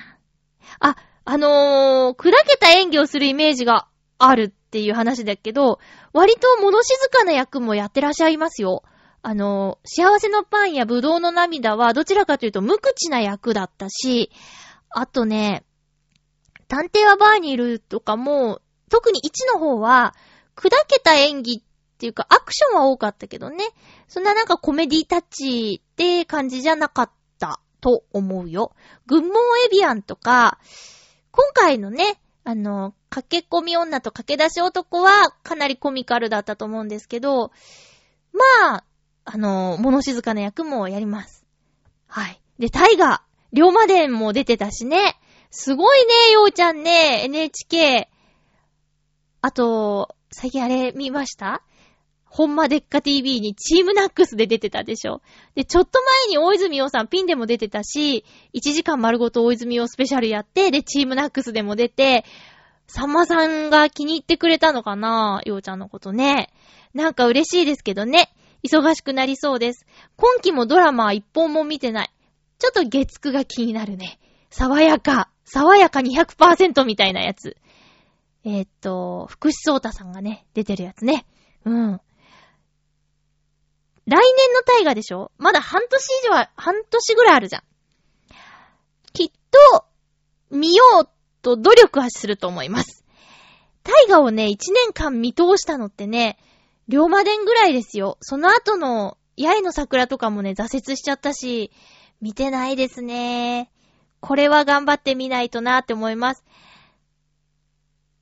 [0.80, 3.88] あ、あのー、砕けた演技をするイメージが
[4.20, 5.80] あるっていう話だけど、
[6.14, 8.84] 割と物静かな役もやってらっしゃいますよ。
[9.22, 14.32] あの、幸せのパンやブドウの涙はどちらかというと無口な役だったし、
[14.90, 15.66] あとね、
[16.68, 20.14] 探偵はバーにいるとかも、特に1の方は、
[20.56, 21.62] 砕けた演技っ
[21.98, 23.66] ていうか、アクションは多かったけどね。
[24.08, 28.74] そんななんかコメディタッチって感じじゃなかったと思うよ。
[29.06, 29.32] グッモン
[29.66, 30.60] エビアンとか、
[31.32, 37.52] 今回のね、あの、駆け込み女と駆け出し男はかなりコミカルだったと思うんですけど、
[38.34, 38.84] まあ、
[39.30, 41.46] あの、物静かな役もやります。
[42.08, 42.42] はい。
[42.60, 45.20] で、タイガー、龍馬伝も出てたしね。
[45.52, 48.10] すごいね、ようちゃんね、NHK。
[49.42, 51.62] あと、最近あれ見ました？
[52.24, 55.22] ほんまでっか TV にチームナックスで出てたでしょ。
[55.56, 62.24] で、ちょっと前に大泉洋さんピンでも出てたし、1時間丸ごと大泉洋スペシャルやって、で、チームナックスでも出て、
[62.88, 66.50] さんまさんが気に入ってくれたのかなようちゃんのことね。
[66.94, 68.34] なんか嬉しいですけどね。
[68.64, 69.86] 忙しくなりそうです。
[70.16, 72.12] 今期もドラマは一本も見てない。
[72.60, 74.20] ちょっと月9が気になるね。
[74.50, 75.30] 爽やか。
[75.46, 77.56] 爽やか200%みたいなやつ。
[78.44, 81.26] えー、っと、福士蒼太さんがね、出てるやつね。
[81.66, 82.02] うん。
[84.06, 85.32] 来年の大河でしょ？
[85.38, 87.64] まだ半年以上は、半年ぐらいあるじゃん。
[89.14, 89.32] きっ
[89.72, 89.86] と、
[90.50, 91.10] 見よう
[91.42, 93.04] と努力はすると思います。
[93.84, 96.38] 大河をね、一年間見通したのってね、
[96.88, 98.18] 龍馬伝ぐらいですよ。
[98.22, 101.72] その後の、八重の桜とかもね、挫折しちゃったし、
[102.22, 103.70] 見てないですね。
[104.20, 106.44] これは頑張ってみないとなって思います。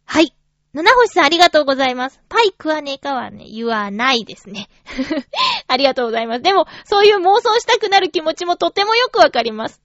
[0.04, 0.36] はい。
[0.74, 2.20] 七星さんありがとうございます。
[2.28, 4.68] パイ食わねえかはね、言わないですね。
[5.68, 6.42] ありがとうございます。
[6.42, 9.82] でも、そういう妄想したくなる気持ちもとてもよくわかります。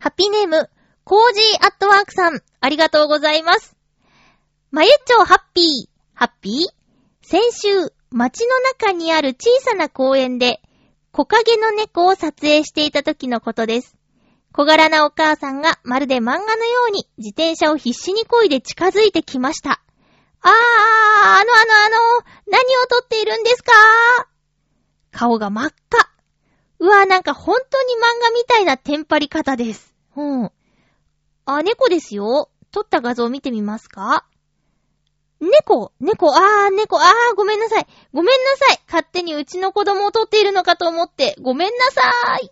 [0.00, 0.68] ハッピーネーム、
[1.04, 3.76] コージーアットワークさん、ありがとうございます。
[4.72, 6.75] まゆっちょハッピー、ハッピー？
[7.28, 10.62] 先週、街の中にある小さな公園で、
[11.10, 13.96] 木陰の猫を撮影していた時のことです。
[14.52, 19.82] 小柄なお母さんがまるで漫画のように自転車を必死に漕いで近づいてきました。
[20.40, 20.52] あー、あの
[21.40, 21.44] あのあ
[22.20, 23.72] の、何を撮っているんですか？
[25.10, 26.08] 顔が真っ赤。
[26.78, 29.92] うわ、なんか本当に漫画みたいなテンパり方です。
[30.14, 30.52] うん。
[31.44, 32.50] あ、猫ですよ。
[32.70, 34.24] 撮った画像を見てみますか？
[35.40, 37.86] 猫猫あー、猫あー、ごめんなさい。
[38.12, 38.80] ごめんなさい。
[38.86, 42.50] 勝手にうちの子供を撮っているのかと思って、ごめんなさーい。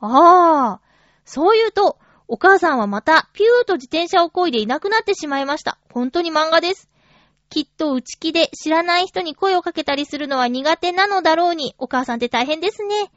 [0.00, 0.80] ああ、
[1.24, 1.98] そう言うと、
[2.28, 5.78] お母さんはまた、ピューと自転車を漕いでいなくなってしまいました。
[5.92, 6.88] 本当に漫画です。
[7.48, 13.10] きっと内気で知らない人に声をかけたりするのは苦手なのだろうに、お母さんって大変ですね。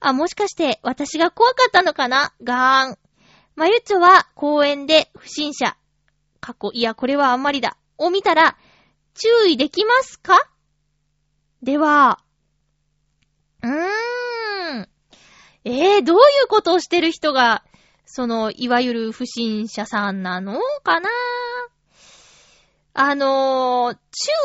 [0.00, 2.34] あ、もしかして私が怖かったのかな？
[2.42, 2.98] ガーン。
[3.56, 5.76] まゆっちょは公園で不審者。
[6.40, 7.76] 過去、いや、これはあんまりだ。
[7.96, 8.56] を見たら、
[9.14, 10.38] 注意できますか？
[11.62, 12.20] では、
[13.62, 14.88] うーん。
[15.64, 17.64] ええー、どういうことをしてる人が、
[18.06, 20.60] その、いわゆる不審者さんなの？
[20.84, 21.10] かな？
[22.94, 23.98] あのー、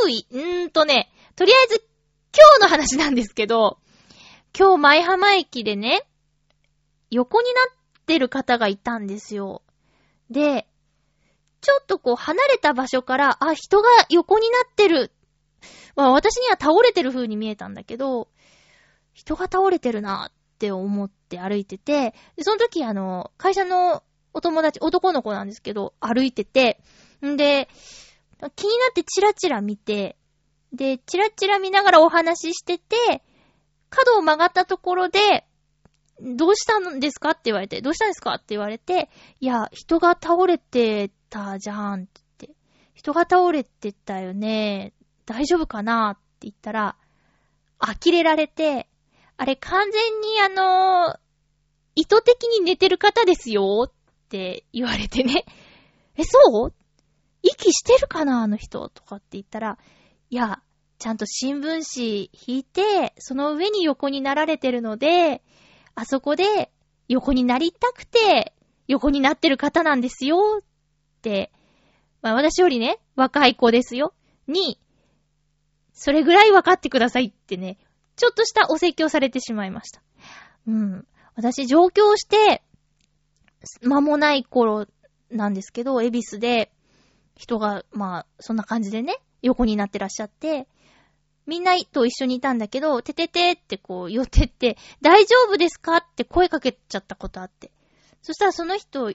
[0.03, 1.87] 注意、んーとね、とりあえず、
[2.35, 3.77] 今日の話なんですけど、
[4.57, 6.07] 今日舞浜駅でね、
[7.11, 9.61] 横になってる方がいたんですよ。
[10.29, 10.67] で、
[11.63, 15.11] ちょっとこう離れた場所から、あ、人が横になってる。
[15.95, 18.27] まあ私には倒れてる風に見えたんだけど、
[19.13, 26.81] 人が倒れてるなって思って歩いてて、で、その時あの、会社のお友達、男の子なんですけど、歩いてて、
[27.25, 27.69] んで、
[28.55, 30.17] 気になってチラチラ見て、
[30.73, 33.23] で、チラチラ見ながらお話ししてて、
[33.89, 35.45] 角を曲がったところで、
[36.19, 42.05] どうしたんですかって言われて、どうしたんですかって言われて、いや、人が倒れてたじゃんっ
[42.37, 42.51] て、
[42.93, 44.93] 人が倒れてたよね、
[45.25, 46.11] 大丈夫かな？
[46.11, 46.95] って言ったら、
[47.79, 48.87] 呆れられて、
[49.35, 51.17] あれ完全にあのー、
[51.95, 53.85] 意図的に寝てる方ですよ？
[53.87, 53.91] っ
[54.29, 55.45] て言われてね。
[56.15, 56.73] え、そう？
[57.41, 58.43] 息してるかな？
[58.43, 59.79] あの人とかって言ったら、
[60.29, 60.61] いや、
[60.99, 65.41] ちゃんと新聞紙引いて、その上に横になられてるので、
[65.95, 66.71] あそこで
[67.07, 68.53] 横になりたくて、
[68.87, 70.59] 横になってる方なんですよ。
[70.59, 70.63] っ、
[72.21, 74.13] まあ私よりね、若い子ですよ。
[74.47, 74.79] に、
[75.93, 77.77] それぐらい分かってくださいってね、
[78.15, 80.01] ちょっとしたお説教されてしまいました。
[80.67, 81.07] うん。
[81.35, 82.63] 私上京して、
[83.81, 84.87] 間もない頃
[85.31, 86.71] なんですけど、恵比寿で、
[87.35, 90.67] 人が、まあ、そんな感じでね、横になってらっしゃって、
[91.45, 97.71] みんなと一緒にいたんだけど、てててってこう寄ってって、大丈夫ですかって声かけちゃったことあって。
[98.21, 99.11] そしたらその人、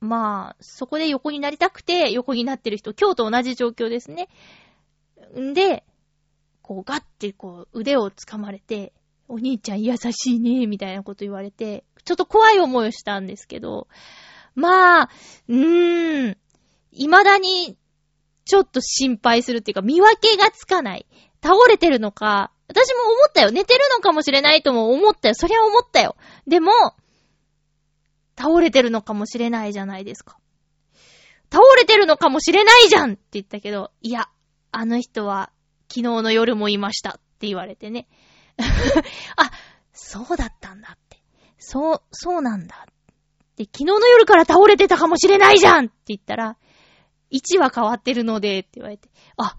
[0.00, 4.28] まあ、そこで横になりたくて横になってる人、今日と同じ状況ですね。
[5.38, 5.84] んで、
[6.62, 8.92] こうガッてこう腕を掴まれて、
[9.28, 13.86] お兄ちゃん優しいね、みたいなこと言われて、ちょっと怖い思いをしたんですけど、
[14.54, 15.10] まあ、
[15.48, 16.36] うーん、
[16.92, 17.76] 未だに
[18.44, 21.06] ちょっと心配するっていうか、見分けがつかない。
[21.42, 23.50] 倒れてるのか、私も思ったよ。
[23.50, 25.34] 寝てるのかもしれないとも思ったよ。
[25.34, 26.16] そりゃ思ったよ。
[26.46, 26.72] でも、
[28.40, 30.38] 倒れてるのかもしれないじゃないですか。
[31.52, 34.30] 倒れてるのかもしれないじゃんって言ったけど、いや、
[34.72, 35.52] あの人は
[35.88, 38.08] 昨日の夜もいましたって言われてね。
[39.36, 39.50] あ、
[39.92, 41.18] そうだったんだって。
[41.58, 42.86] そう、そうなんだ。
[43.56, 46.56] で、昨日の夜から倒れてたかもしれないじゃんって言ったら、
[47.28, 49.56] 位置は変わってるので、って言われて、あ、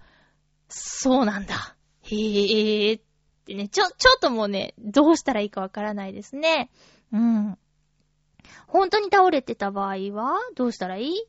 [0.68, 1.76] そうなんだ。
[2.02, 3.02] へえーっ
[3.44, 6.70] てね、ちょ、ちょっともうね、どうしたらいいかわからないですね。
[7.12, 7.58] うん。
[8.72, 11.26] 本当に倒れてた場合は、どうしたらいい？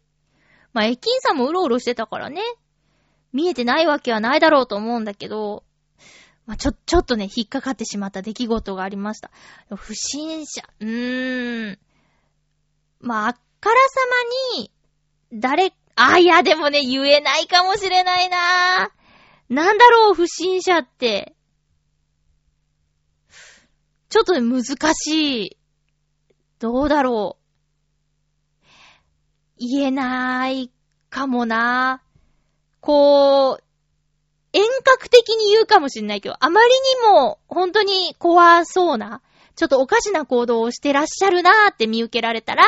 [0.71, 2.41] まあ、駅員さんもうろうろしてたからね。
[3.33, 5.65] 見えてないわけはないだろうと思うんだけど、
[6.45, 9.29] まあ、ちょ、ちょっとね、引っかかってしまった出来事がありました。
[9.75, 11.79] 不審者、うーん。
[13.01, 13.99] まあ、あっからさ
[14.55, 14.71] まに、
[15.33, 21.35] 誰、あ、いや、でもね、言えないかもしれないなぁなんだろう、不審者って。
[24.09, 24.63] ちょっとね、難
[24.93, 25.57] しい。
[26.64, 27.36] どうだろ
[29.59, 29.59] う。
[29.59, 30.72] 言えない
[31.09, 32.01] かもな
[32.80, 33.64] こう、
[34.53, 36.70] 遠隔的に言うかもしんないけど、あまり
[37.05, 39.22] にも本当に怖そうな、
[39.57, 42.64] ちょっとおかしな行動をしてらっしゃるなーって見受けられたら、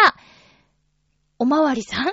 [1.39, 2.07] おまわりさん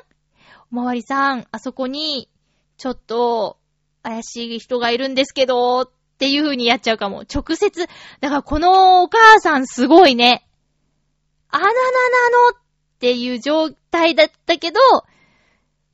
[0.71, 2.29] おまわりさん、あそこに、
[2.77, 3.59] ちょっと、
[4.05, 7.23] 怪しい人がいるんですけど、っていう風にやっちゃうかも。
[7.23, 7.89] 直接、
[8.21, 10.47] だからこのお母さんすごいね。
[11.53, 12.63] あなななのっ
[12.99, 14.81] ていう状態だったけど、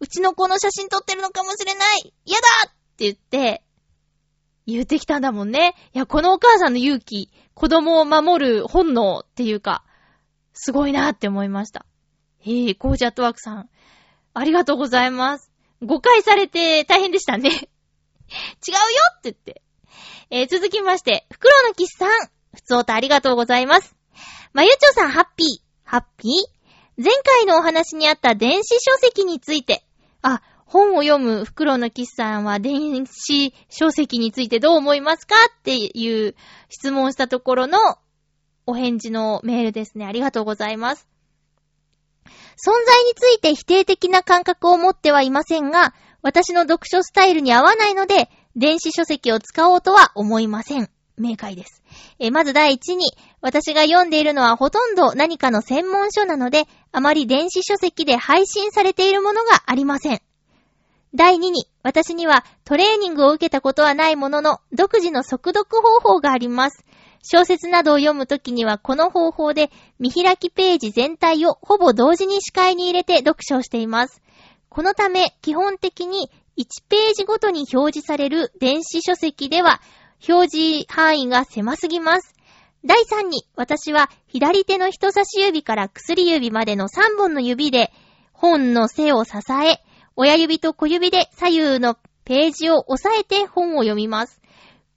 [0.00, 3.62] うちの子の写真撮ってるのかもしれない嫌だって言って、
[4.66, 5.74] 言ってきたんだもんね。
[5.94, 9.82] いや、このお母さんの勇気、子供を守る本能っていうか、
[10.52, 11.86] すごいなって思いました。
[12.40, 13.68] へぇ、コージャットワークさん。
[14.34, 15.50] ありがとうございます。
[15.82, 17.48] 誤解されて大変でしたね。
[17.48, 17.68] 違うよ
[19.18, 19.62] って言って。
[20.30, 22.10] えー、続きまして、袋のキスさん。
[22.54, 23.97] ふつおたありがとうございます。
[24.58, 25.48] まゆちょさん、ハッピー。
[25.84, 26.32] ハッピー？
[27.00, 29.84] 前回のお話にあった電子書籍について、
[30.20, 36.34] あ、本を読む袋のキスさんは電子書籍についてどう思いますかっていう
[36.70, 37.78] 質問したところの
[38.66, 40.06] お返事のメールですね。
[40.06, 41.06] ありがとうございます。
[42.26, 42.30] 存
[42.84, 50.90] 在について否定的な感覚を持ってはいませんが、私の読書スタイルに合わないので、電子書籍を使おうとは思いません。
[51.16, 51.77] 明快です。
[52.18, 60.20] えまず第一に、私が読んでいるのはほとんど何かの専門書なので、あまり電子書籍で配信されているものがありません。
[61.14, 66.84] 第2に、私にはトレーニングを受けたことはないものの、独自の速読方法があります。
[67.22, 74.22] 小説などを読むときにはこの方法で見開きページ全体をほぼ同時に視界に入れて読書をしています。
[74.68, 79.80] このため基本的に1ページごとに表示される電子書籍では
[80.26, 82.34] 表示範囲が狭すぎます。
[82.84, 87.92] 第3に、私は左手の人差し指から薬指までの3本の指で
[88.32, 89.32] 本の背を支
[89.64, 89.82] え、
[90.16, 94.40] 親指と小指で左右のページを押さえて本を読みます。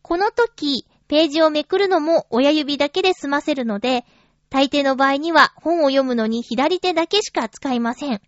[0.01, 4.05] この時、ページをめくるのも親指だけで済ませるので、
[4.49, 8.22] 大抵の場合には本を読むのに左手だけしか使いません。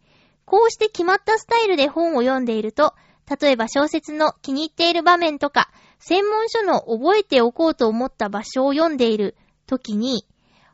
[0.45, 2.93] こうして決まったスタイルで本を読んでいると、
[3.41, 5.69] 例えば小説の気に入っている場面とか、
[6.05, 9.37] 専門書の覚えておこうと思った場所を読んでいる
[9.67, 10.27] 時に、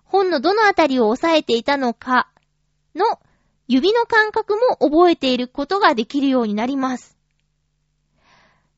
[0.04, 2.32] 本のどのあたりを押さえていたのか
[2.96, 3.20] の
[3.68, 7.16] 指の感覚も覚えていることができるようになります。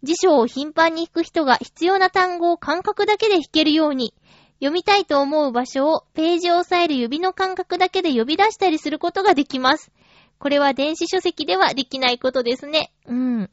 [0.03, 4.13] 辞書を頻繁に引く人が必要な単語を感覚だけで引けるように、
[4.55, 9.89] 読みたいと思う場所をページを押さえる指の感覚だけで呼び出したりすることができます。
[10.37, 12.91] これは電子書籍ではできないことですね。
[13.05, 13.49] うん。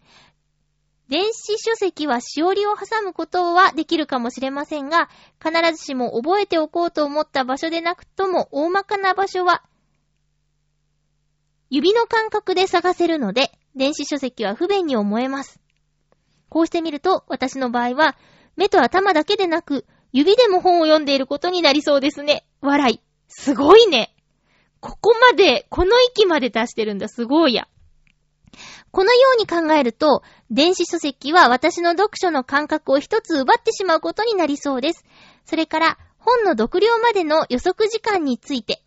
[1.09, 5.09] 電子書籍はしおりを挟むことはできるかもしれませんが、
[5.43, 9.63] 必ずしも覚えておこうと思った場所でなくとも大まかな場所は、
[11.71, 15.61] 指の感覚で探せるので、電子書籍は不便に思えます。
[16.49, 18.17] こうしてみると、私の場合は、
[18.57, 22.45] 目と頭だけでなく、指でも本を読んでいることになりそうですね。
[22.61, 23.01] 笑い。
[23.29, 24.15] すごいね。
[24.81, 27.09] ここまで、この域まで出してるんだ。
[27.09, 27.69] すごいや。
[28.91, 35.05] このように考えると、電子書籍は私の読書の感覚を一つ奪ってしまうことになりそうです。
[35.45, 38.83] それから、本の読量までの予測時間について、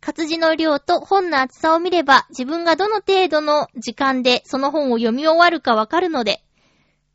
[0.00, 6.42] 活字の量と本の厚さを見れば、自分がどの程度の時間でその本を読み終わるかわかるので、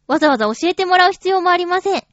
[0.07, 2.03] わざわざ教えてもらう必要もありません。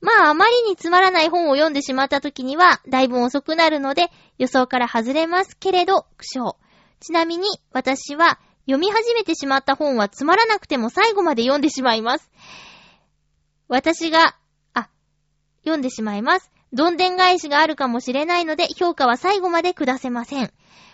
[0.00, 6.54] まあ、あまりにつまらない本を読んでしまった時には、だいぶ遅くなるので、予想から外れますけれど、苦笑。
[7.00, 8.38] ちなみに、私は、
[8.68, 12.30] 読み始めてしまった本はつまらなくても最後まで読んでしまいます。
[13.66, 14.36] 私が、
[14.74, 14.90] あ、
[15.62, 16.52] 読んでしまいます。
[16.74, 20.52] どんでん返しがあるかもしれないので、評価は最後まで下せません。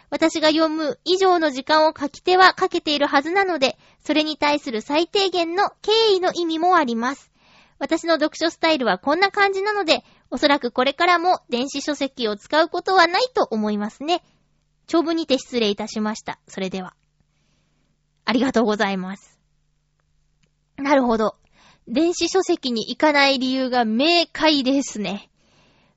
[0.08, 7.32] 私が読む以上の時間を書き手はかけているはずなので、それに対する最低限の敬意の意味もあります。
[7.80, 14.22] 私の読書スタイルはこんな感じなので、おそらくこれからも電子書籍を使うことはないと思いますね。
[14.86, 16.38] 長文にて失礼いたしました。
[16.46, 16.94] それでは。
[18.24, 19.38] ありがとうございます。
[20.76, 21.36] なるほど。
[21.86, 25.30] 電子書籍に行かない理由が明快ですね。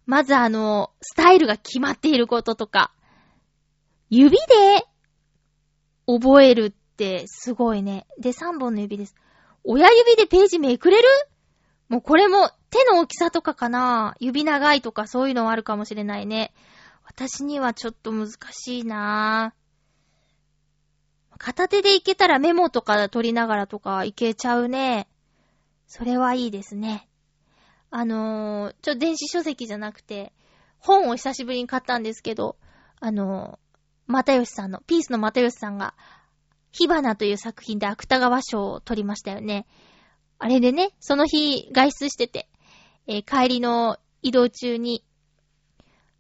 [0.06, 2.92] まずあの、スタイルが決まっていることとか、
[4.10, 4.86] 指で
[6.06, 8.08] 覚えるってすごいね。
[8.20, 9.16] で、3本の指です。
[9.64, 11.08] 親指でページめくれる？
[11.90, 16.54] もうこれも手の大きさとかかな指長いとかそういうのはあるかもしれないね。
[17.06, 19.57] 私にはちょっと難しいなぁ
[21.38, 25.08] 片手でいけたらメモとか取りながらとかいけちゃうね。
[25.88, 27.08] それはいいですね。
[27.90, 30.34] あのー、ちょ、電子書籍じゃなくて、
[30.80, 32.58] 本を久しぶりに買ったんですけど、
[33.00, 35.94] あのー、又吉さんの、ピースの又吉さんが、
[36.72, 39.66] 火花という作品で芥川賞を取りましたよね。
[40.40, 42.50] あれでね、その日外出してて、
[43.08, 45.04] えー、帰りの移動中に、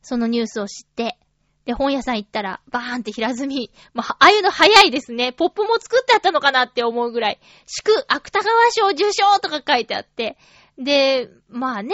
[0.02, 1.20] そのニュースを知って、
[1.68, 3.72] で、本屋さん行ったら、バーンって平積み。
[3.94, 5.34] まあ、ああいうの早いですね。
[5.34, 7.40] ポップも作ってあったのかなって思うぐらい。
[7.66, 10.38] 祝、芥川賞受賞とか書いてあって。
[10.78, 11.94] で、まあね、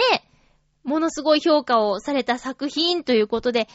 [0.84, 3.66] ものすごい評価をされた作品ということで、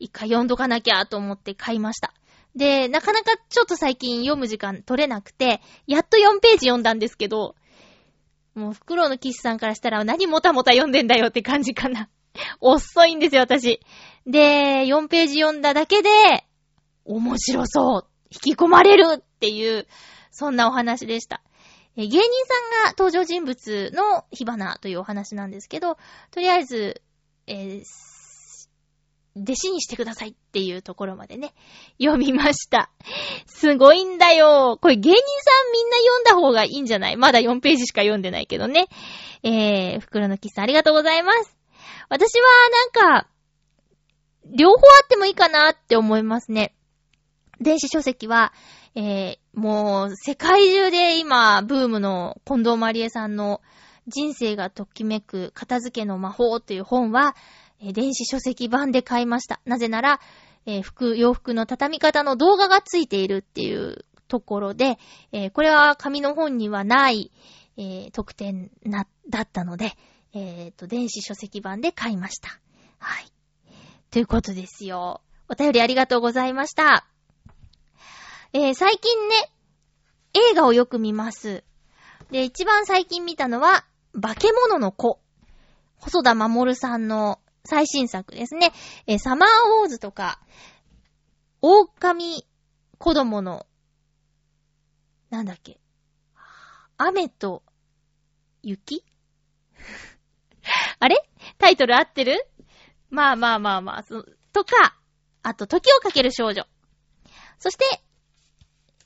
[0.00, 2.12] 一回読んどかなきゃと思って買いました。
[2.56, 7.54] で、なかなかちょっと最近読む時間取れなくて、やっと4ページ読んだんですけど、
[8.56, 12.08] もう、袋の騎士さんからしたら何もたもた読んでんだよって感じかな。
[12.60, 13.80] 遅いんですよ、私。
[14.26, 16.10] で、4ページ読んだだけで、
[17.04, 19.86] 面白そう、引き込まれるっていう、
[20.30, 21.42] そんなお話でした。
[21.96, 25.96] 芸人さんが登場人物の火花というお話なんですけど、
[26.32, 27.02] とりあえず、
[27.46, 27.82] えー、
[29.36, 31.54] 弟子にしてくださいっていうところまでね、
[32.00, 32.90] 読みました。
[33.46, 34.78] すごいんだよ。
[34.80, 37.16] これ芸人さんみんな読んだ方がいいんじゃない？
[37.16, 38.88] まだ4ページしか読んでないけどね。
[39.44, 41.63] えー、袋のキスありがとうございます。
[42.08, 42.46] 私は
[43.02, 43.28] なんか、
[44.46, 46.74] 両方あってもいいかなって思いますね。
[47.60, 48.52] 電子書籍は、
[48.94, 53.60] えー、もう、世界中で今、ブームの近藤まりえさんの
[54.06, 57.34] 人生がときめく片付けの魔法という本は、
[57.80, 59.60] えー、電子書籍版で買いました。
[59.64, 60.20] なぜなら、
[60.66, 64.98] えー、服、洋服の畳み方の動画がついているっていうところで、
[65.32, 67.32] えー、これは紙の本にはない、
[67.76, 69.96] えー、特典な、だったので、
[70.34, 72.60] えっ、と、電子書籍版で買いました。
[72.98, 73.32] はい。
[74.10, 75.20] ということですよ。
[75.48, 77.06] お便りありがとうございました。
[78.52, 79.34] えー、最近ね、
[80.34, 81.62] 映画をよく見ます。
[82.32, 83.84] で、一番最近見たのは、
[84.20, 85.20] 化け物の子。
[85.98, 88.72] 細田守さんの最新作ですね。
[89.06, 89.48] えー、サマー
[89.80, 90.40] ウォーズとか、
[91.60, 92.44] 狼
[92.98, 93.66] 子供の、
[95.30, 95.78] なんだっけ。
[96.98, 97.62] 雨と
[98.62, 99.04] 雪？
[100.98, 101.16] あれ？
[101.58, 102.46] タイトル合ってる？
[103.10, 104.96] まあまあまあまあ、そ、とか、
[105.42, 106.66] あと、時をかける少女。
[107.58, 107.84] そして、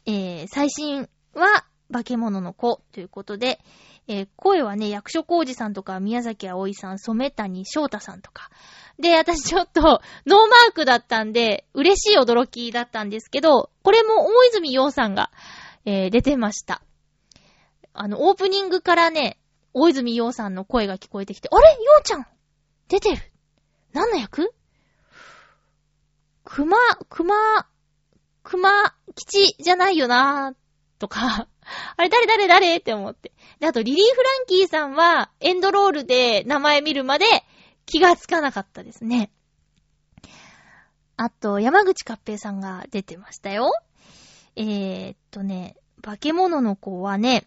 [0.06, 3.60] えー、最新は、化け物の子ということで、
[4.08, 8.50] えー、声はね、役所広司さんとか、宮崎葵さん、染谷翔太さんとか。
[8.98, 10.00] で、私ちょっと、ノー
[10.48, 15.30] マークだったんで、嬉しい驚きだったんですけど、これも大泉洋さんが、
[15.84, 16.82] えー、出てました。
[17.92, 19.38] あの、オープニングからね、
[19.74, 21.62] 大泉洋さんの声が聞こえてきて、あれ？
[21.96, 22.26] 洋ちゃん？
[22.88, 23.22] 出てる
[23.92, 24.52] 何の役？
[26.44, 26.76] 熊、
[27.08, 27.34] 熊、
[28.42, 28.70] 熊
[29.14, 30.54] 吉じゃないよなー
[30.98, 31.48] とか、
[31.96, 33.32] あれ誰誰誰って思って。
[33.60, 37.26] で、あとリリー・フランキーさんはエンドロールで名前見るまで
[37.84, 39.30] 気がつかなかったですね。
[41.16, 43.72] あと、山口勝平さんが出てましたよ。
[44.56, 47.46] えー、っとね、化け物の子はね、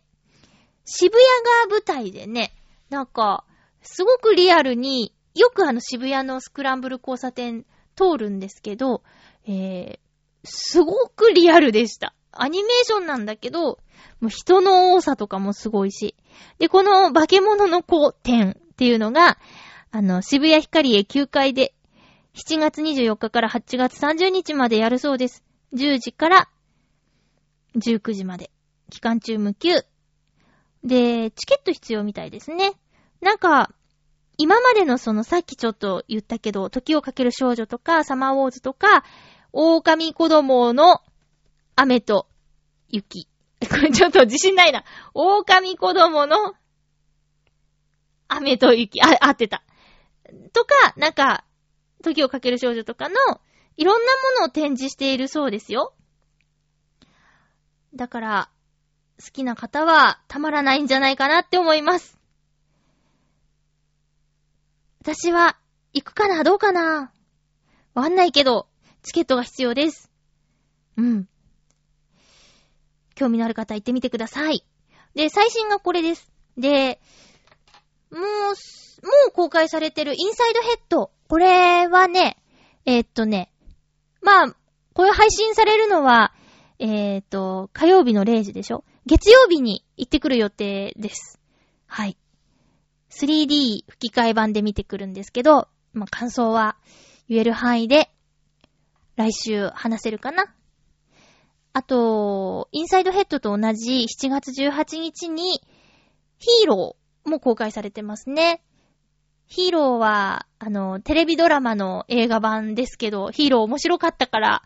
[0.86, 2.53] 渋谷が舞台でね、
[2.89, 3.45] なんか、
[3.82, 7.65] すごくリアルによくあの渋谷のスクランブル交差点
[7.95, 9.01] 通るんですけど、
[9.45, 9.99] えー、
[10.43, 12.13] すごくリアルでした。
[12.32, 13.79] アニメーションなんだけど、
[14.19, 16.15] もう人の多さとかもすごいし。
[16.59, 19.38] で、この化け物の子店っていうのが、
[19.91, 21.73] あの、渋谷ヒカリエ9階で、
[22.34, 25.43] 7月24日から8月30日までやるそうです。
[25.73, 26.49] 10時から
[27.75, 28.51] 19時まで。
[28.89, 29.86] 期間中無休。
[30.84, 32.73] で、チケット必要みたいですね。
[33.21, 33.71] なんか、
[34.38, 39.03] 今までのそのさっきちょっと言ったけど、時をかける少女とか、サマーウォーズとか、
[39.53, 41.01] 狼子供の
[41.75, 42.27] 雨と
[42.89, 43.27] 雪。
[43.69, 44.84] これちょっと自信ないな。
[45.13, 46.55] 狼子供の
[48.27, 49.01] 雨と雪。
[49.01, 49.63] あ、合ってた。
[50.53, 51.45] とか、なんか、
[52.01, 53.15] 時をかける少女とかの、
[53.77, 55.93] いろんなものを展示しているそうですよ。
[57.93, 58.49] だから、
[59.24, 62.17] 好きな方はたまらないんじゃないかなって思います。
[65.01, 65.57] 私は、
[65.93, 67.11] 行くかなどうかな
[67.93, 68.67] わかんないけど、
[69.03, 70.11] チケットが必要です。
[70.97, 71.28] うん。
[73.15, 74.65] 興味のある方行ってみてください。
[75.15, 76.32] で、最新がこれです。
[76.57, 76.99] で、
[78.11, 78.24] もう、も
[79.30, 81.11] う公開されてるインサイドヘッド。
[81.28, 82.38] これはね、
[82.86, 83.51] えー、っとね、
[84.22, 84.55] まあ、
[84.93, 86.34] これ配信されるのは、
[86.80, 88.84] えー、っと、火曜日の0時でしょ？
[89.06, 91.39] 月曜日に行ってくる予定です。
[91.88, 92.18] はい。
[93.10, 96.78] 3D 吹き替え版で見てくるんですけど、まあ、感想は
[97.28, 98.12] 言える範囲で、
[99.16, 100.54] 来週話せるかな
[101.74, 105.62] あと、インサイドヘッドと同じ7月18日に、
[106.38, 108.62] ヒーローも公開されてますね。
[109.47, 114.64] ヒーローは、あの、テレビドラマの映画版ですけど、ヒーロー面白かったから、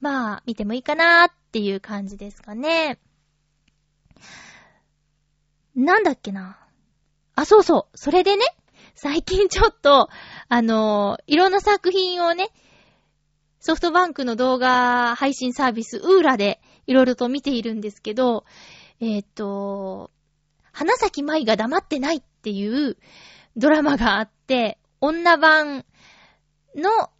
[0.00, 2.98] まあ、見てもいいかなーっていう感じですかね。
[5.76, 6.58] なんだっけな？
[7.34, 7.98] あ、そうそう。
[7.98, 8.44] それでね、
[8.94, 10.08] 最近ちょっと、
[10.48, 12.50] あのいろんな作品をね、
[13.60, 18.46] ソフトバンクの動画配信サービス、ウーラでいろいろと見ているんですけど、
[19.00, 20.10] えっ、と、
[20.72, 22.96] 花咲舞が黙ってないっていう
[23.56, 25.84] ドラマがあって、女版
[26.74, 27.10] の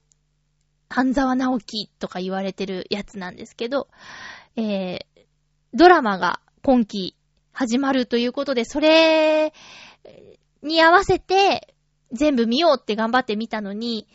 [0.89, 3.89] 半沢直樹とか言われてるやつなんですけど、
[4.57, 4.99] えー、
[5.75, 7.16] ドラマが今季
[7.57, 9.55] 始まるということで、それ
[10.63, 11.75] に合わせて
[12.13, 14.07] 全部見ようって頑張ってみたのに、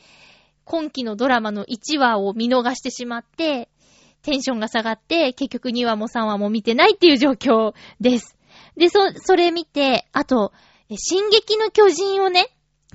[0.64, 3.70] 今期のドラマの1話を見逃してしまって、
[4.22, 8.38] テンションが下がって、結局2話も3話も見てないっていう状況です。
[8.78, 10.54] で、そ、それ見て、あと、
[10.96, 12.48] 進撃の巨人をね、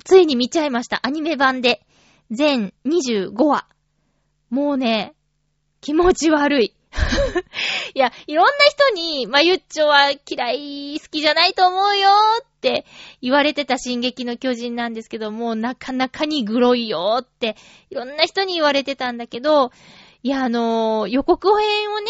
[0.05, 1.01] ついに見ちゃいました。
[1.03, 1.85] アニメ版で。
[2.31, 3.67] 全25話。
[4.49, 5.13] もうね、
[5.81, 6.76] 気持ち悪い。
[7.97, 12.11] いや、いろんな人に、まゆっちょは嫌い、好きじゃないと思うよ
[12.43, 12.85] って
[13.23, 17.55] 言われてた進撃の巨人なんですけどもう、なかなかにグロいよって、
[17.89, 19.71] いろんな人に言われてたんだけど、
[20.21, 22.05] いや、あのー、予告編をね、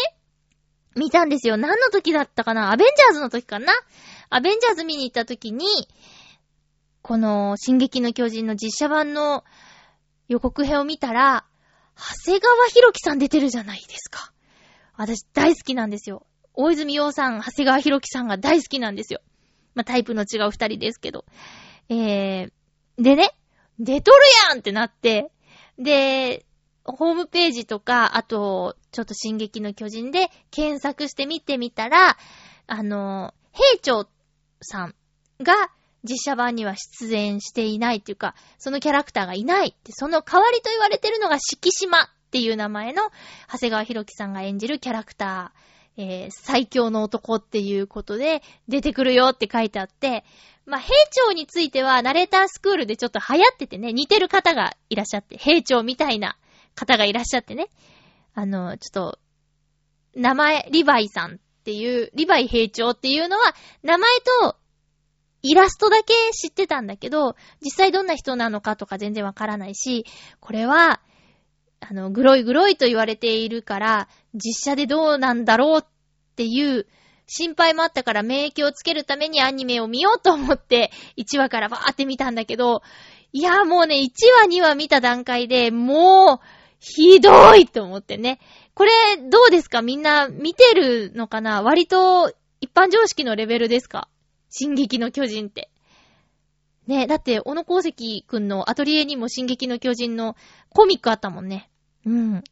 [0.94, 1.56] 見たんですよ。
[1.56, 2.70] 何の時だったかな？
[2.70, 3.72] アベンジャーズの時かな？
[4.28, 5.88] アベンジャーズ見に行った時に、
[7.00, 9.42] この、進撃の巨人の実写版の
[10.28, 11.46] 予告編を見たら、
[11.96, 14.34] 長谷川博樹さん出てるじゃないですか。
[14.98, 16.26] 私大好きなんですよ。
[16.54, 19.20] 大泉洋さん、長谷川博樹さんが大好きなんですよ。
[19.76, 21.24] まあ、タイプの違う二人ですけど。
[21.88, 22.52] えー、
[22.98, 23.30] でね、
[23.78, 24.18] 出とる
[24.50, 25.30] やんってなって、
[25.78, 26.44] で、
[26.82, 32.16] ホームページとか、あと、ちょっと進撃の巨人で検索してみてみたら、
[32.66, 34.08] あの、平長
[34.60, 34.94] さん
[35.40, 35.54] が
[36.02, 43.10] 実写版には出演していないっていうか、そのキャラクターがいないって、その代わりと言われてるのが敷島っっていう名前の
[43.50, 50.24] 長谷川博樹さんが演じるキャラクター、えー、最強の男っていうことで出てくるよって書いてあって、
[50.66, 56.36] まあ、兵長についてはナレータースクールでちょっと流行っててね、似てる方がいらっしゃって、兵長みたいな
[56.74, 57.68] 方がいらっしゃってね、
[58.34, 59.18] あの、ちょっと、
[60.14, 64.10] 名前、リヴァイさんっていう、リヴァイ兵長っていうのは、名前
[64.42, 64.56] と
[65.42, 70.04] イラストだけ知ってたんだけど、実際どんな人なのかとか全然わからないし、
[70.40, 71.00] これは、
[71.80, 75.84] あの、グロいグロいと言われているから、実写でどうなんだろうっ
[76.36, 76.86] ていう
[77.26, 82.82] 心配もあったから免疫をつけるためにアニメを見ようと思って1話からバーって見たんだけど、
[83.32, 84.08] いやもうね、1
[84.42, 86.46] 話2話見た段階でもう、
[86.80, 88.38] ひどいと思ってね。
[88.74, 89.82] これ、どうですか？
[89.82, 91.62] みんな見てるのかな？
[91.62, 94.08] 割と一般常識のレベルですか？
[94.48, 95.70] 進撃の巨人って。
[96.88, 100.36] ね、だって、小野功石くんのアトリエにも進撃の巨人の
[100.70, 101.70] コミックあったもんね。
[102.06, 102.42] うん。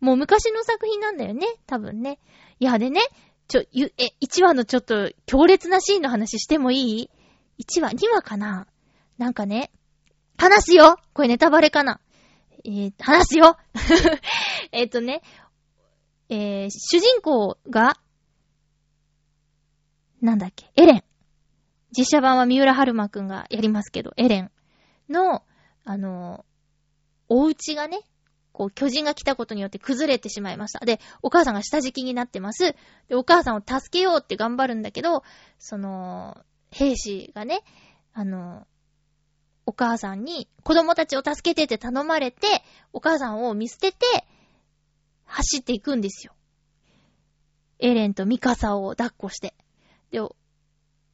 [0.00, 2.20] もう昔の作品なんだよね、多分ね。
[2.60, 3.00] いや、でね、
[3.48, 7.10] ちょ、ゆ、え、1話のちょっと強烈なシーンの話してもいい
[7.58, 8.68] ?1 話、2話かな？
[9.18, 9.72] なんかね、
[10.38, 12.00] 話すよこれネタバレかな？
[12.64, 13.56] えー、話すよ
[14.70, 15.22] えっとね、
[16.28, 17.98] えー、主人公が、
[20.20, 21.04] なんだっけ、エレン。
[21.96, 24.50] 実写版は三浦春馬くんがやりますけど、エレン
[25.08, 25.42] の、
[25.84, 26.44] あの、
[27.28, 28.00] お家がね、
[28.52, 30.84] こう、巨人が来たことによって崩れてしまいました。
[30.84, 32.74] で、お母さんが下敷きになってます。
[33.08, 35.22] で、お母さんを助けようって頑張るんだけど、
[35.58, 37.62] その、兵士がね、
[38.12, 38.66] あの、
[39.64, 42.62] お母さんに子供たちを助けてって頼まれて、
[42.92, 44.26] お母さんを見捨てて、
[45.24, 46.34] 走っていくんですよ。
[47.78, 49.54] エレンとミカサを抱っこして。
[50.10, 50.20] で、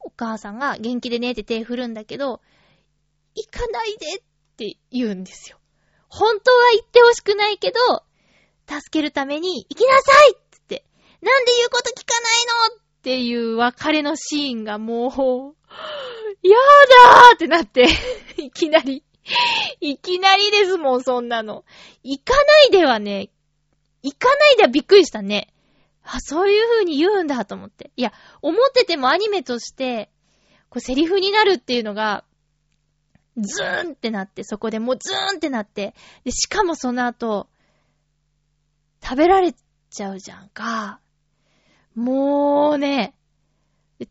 [0.09, 2.41] お母さんが元気でねって手振るんだけど、
[3.35, 4.23] 行かないでっ
[4.57, 5.59] て言うんですよ。
[6.09, 7.79] 本当は言ってほしくないけど、
[8.67, 10.87] 助けるために行きなさいって。
[11.21, 15.57] なんで言うこと聞かないのっていう別れのシーンがもう、
[16.43, 16.57] や
[17.05, 17.87] だーってなって
[18.39, 19.05] いきなり
[19.81, 21.67] いきなりですもん、そんなの。
[22.03, 23.29] 行かないではね、
[24.03, 25.53] 行かないではびっくりしたね。
[26.11, 27.91] あ、そういう風に言うんだと思って。
[27.97, 30.11] いや、思っててもアニメとして、
[30.71, 32.25] こうセリフになるっていうのが、
[33.37, 35.95] ズーンってなって、そこでもうズーンってなって、
[36.25, 37.49] で、しかもその後、
[39.03, 41.01] 食べられちゃうじゃんか。
[41.95, 43.15] もうね、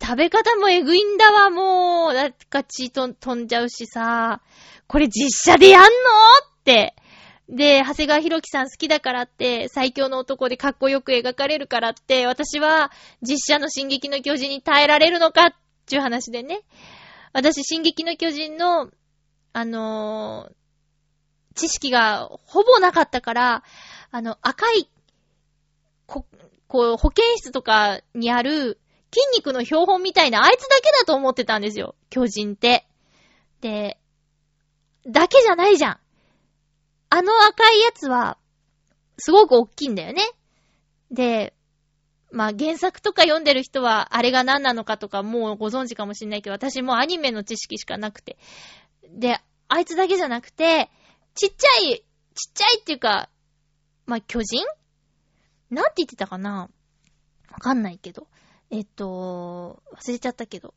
[0.01, 2.13] 食べ方もえぐいんだわ、もう。
[2.13, 4.41] だか血と飛んじゃうしさ。
[4.87, 5.89] これ実写でやんのっ
[6.63, 6.95] て。
[7.49, 12.91] で、長谷川博樹さん好きだからって、最強の男でかっこよく描かれるからって、私は
[13.21, 15.53] 実写の進撃の巨人に耐えられるのかっ
[15.85, 16.61] ていう話でね。
[17.31, 18.89] 私、進撃の巨人の、
[19.53, 23.63] あのー、知識がほぼなかったから、
[24.11, 24.89] あの、赤い、
[26.05, 26.25] こ、
[26.67, 28.79] こう、保健室とかにある
[29.13, 31.95] 筋肉の標本みたいなあいつだけだと思ってたんですよ。
[32.09, 32.85] 巨人って。
[33.61, 33.97] で、
[35.07, 35.99] だけじゃないじゃん。
[37.10, 38.38] あの赤いやつは、
[39.18, 40.22] すごく大きいんだよね。
[41.12, 41.53] で、
[42.32, 48.38] まあ原作とか読んでる人はあれが何なのかとかもうご存知かもしんないけど、私もアニメの知識しかなくて。
[49.10, 49.39] で、
[49.70, 50.91] あいつだけじゃなくて、
[51.34, 52.03] ちっちゃい、
[52.36, 53.30] ちっちゃいっていうか、
[54.05, 54.66] まあ巨人？
[55.70, 56.70] なんて言ってたかな？
[57.49, 58.28] わかんないけど。
[58.70, 60.74] えっと、忘れちゃったけど。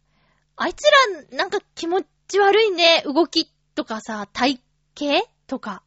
[0.54, 0.84] あいつ
[1.30, 3.02] ら、なんか気持ち悪いね。
[3.04, 4.62] 動きとかさ、体
[4.96, 5.82] 型とか。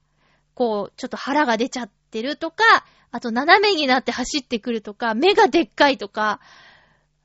[0.56, 2.64] こう、ちょっと腹が出ちゃってるとか、
[3.12, 6.40] あと斜めになって走ってくるとか、目がでっかいとか。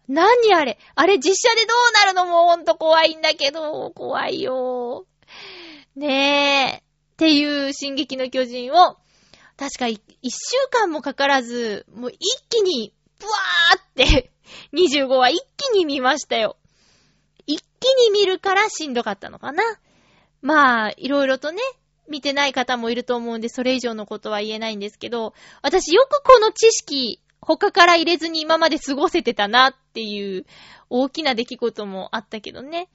[0.09, 5.07] 何あれあれ実写でどうなるのもほんと怖いんだけど、怖いよ。
[5.97, 6.89] ねえ。
[7.15, 8.97] っていう進撃の巨人を、
[9.57, 12.19] 確か一週間もかからず、もう一
[12.49, 14.31] 気に、ブワーって
[14.73, 16.57] 25は一気に見ましたよ。
[17.47, 19.63] 一気に見るからしんどかったのかな。
[20.43, 21.61] まあ、いろいろとね、
[22.09, 30.45] 見てない方もいると思うんで、それ以上のことは言えないんですけど、私よくこの知識、他から入れずに今まで過ごせてたなっていう
[30.91, 32.89] 大きな出来事もあったけどね。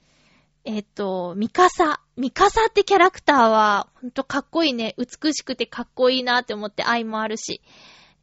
[0.64, 2.00] えっ、と、ミカサ。
[2.16, 4.94] ミカサってキャラクターは、ほんとかっこいいね。
[4.96, 7.60] 美しくてかっこいいなって思って愛もあるし。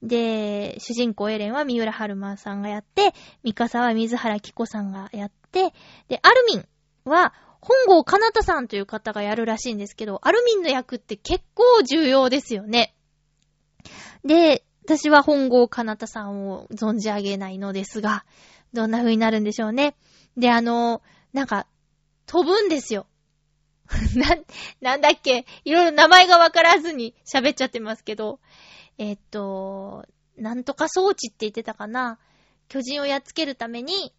[0.02, 3.14] で、主人公エレンは三浦春馬さんがやって、
[3.44, 5.74] ミカサは水原希子さんがやって、
[6.08, 6.66] で、アルミン
[7.06, 12.96] は、本郷かなたさんという方がやるらしいんですけど、アルミンの役って結構重要ですよね。
[14.26, 18.26] で、私は本郷かなたさんを存じ上げないのですが、
[18.74, 19.96] どんな風になるんでしょうね。
[20.38, 21.02] で、あの、
[21.34, 21.68] なんか、
[22.26, 23.08] 飛ぶんですよ。
[24.16, 24.38] な、
[24.80, 25.46] なんだっけ？
[25.66, 28.40] いろいろ名前がわからずに喋っちゃってますけど、
[28.98, 30.06] えっと、
[30.38, 32.18] なんとか装置って言ってたかな。
[32.70, 34.14] 巨人をやっつけるために、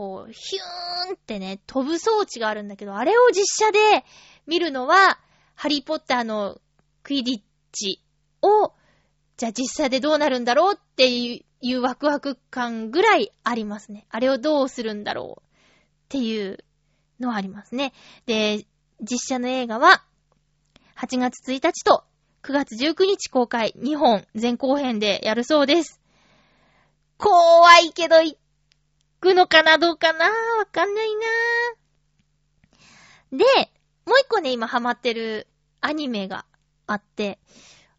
[0.00, 4.02] こう、ヒューンってね、飛ぶ装置があるんだけど、あれを実写で
[4.46, 5.20] 見るのは、
[5.54, 6.58] ハリーポッターの
[7.02, 7.40] クイディッ
[7.70, 8.02] チ
[8.40, 8.72] を、
[9.36, 11.44] じゃあ実写でどうなるんだろうってい
[11.74, 14.06] うワクワク感ぐらいありますね。
[14.08, 15.44] あれをどうするんだろうっ
[16.08, 16.64] ていう
[17.20, 17.92] のはありますね。
[18.24, 18.66] で、
[19.02, 20.02] 実写の映画は、
[20.96, 22.04] 8月1日と
[22.42, 26.00] 9月19日公開、2本前後編でやるそうです。
[27.18, 28.34] 怖いけど行
[29.20, 31.08] くのかなどうかなわかんない
[33.30, 33.44] なで、
[34.06, 35.46] もう一個ね、今ハマってる
[35.80, 36.46] アニメが
[36.86, 37.38] あって、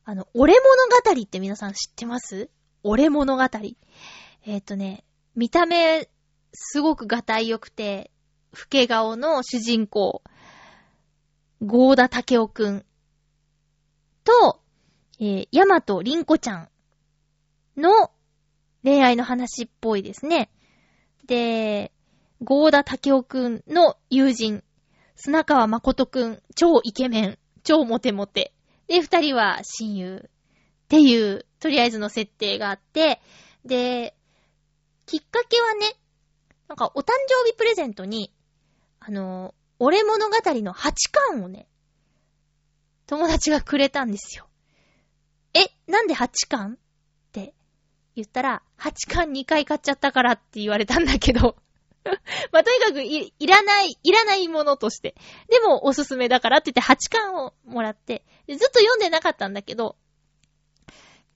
[0.04, 2.50] あの、俺物語って皆さん知ってます？
[2.84, 3.44] 俺物語。
[3.44, 5.06] えっ、ー、とね、
[5.36, 6.10] 見た目、
[6.54, 8.12] すごくガタイ良くて、
[8.54, 10.24] 老け顔の主人公、
[11.62, 12.86] ゴーダタケオくん
[14.24, 14.60] と、
[15.20, 16.70] えー、ヤマトリンコちゃん
[17.78, 18.12] の
[18.84, 20.50] 恋愛の話っぽいですね。
[21.32, 21.94] で、
[22.44, 24.66] ゴーダタケオくんの友人、
[25.16, 28.52] 砂川誠くん、超イケメン、超モテモテ。
[28.88, 30.30] で、二人は親友っ
[30.90, 33.22] ていう、とりあえずの設定があって、
[33.64, 34.14] で、
[35.06, 35.94] きっかけはね、
[36.68, 38.34] なんかお誕生日プレゼントに、
[39.00, 40.94] あの、俺物語の8
[41.30, 41.70] 巻をね、
[43.08, 44.50] 友達がくれたんですよ。
[45.54, 46.78] え、なんで8巻？
[48.16, 51.56] 言ったら、8巻2回買っちゃったからって言われたんだけど
[52.52, 55.16] まあ、とにかくい、いらない、いらないものとして。
[55.50, 59.96] でも、おすすめだからって言って8巻をもらって、ずっと読んでなかったんだけど、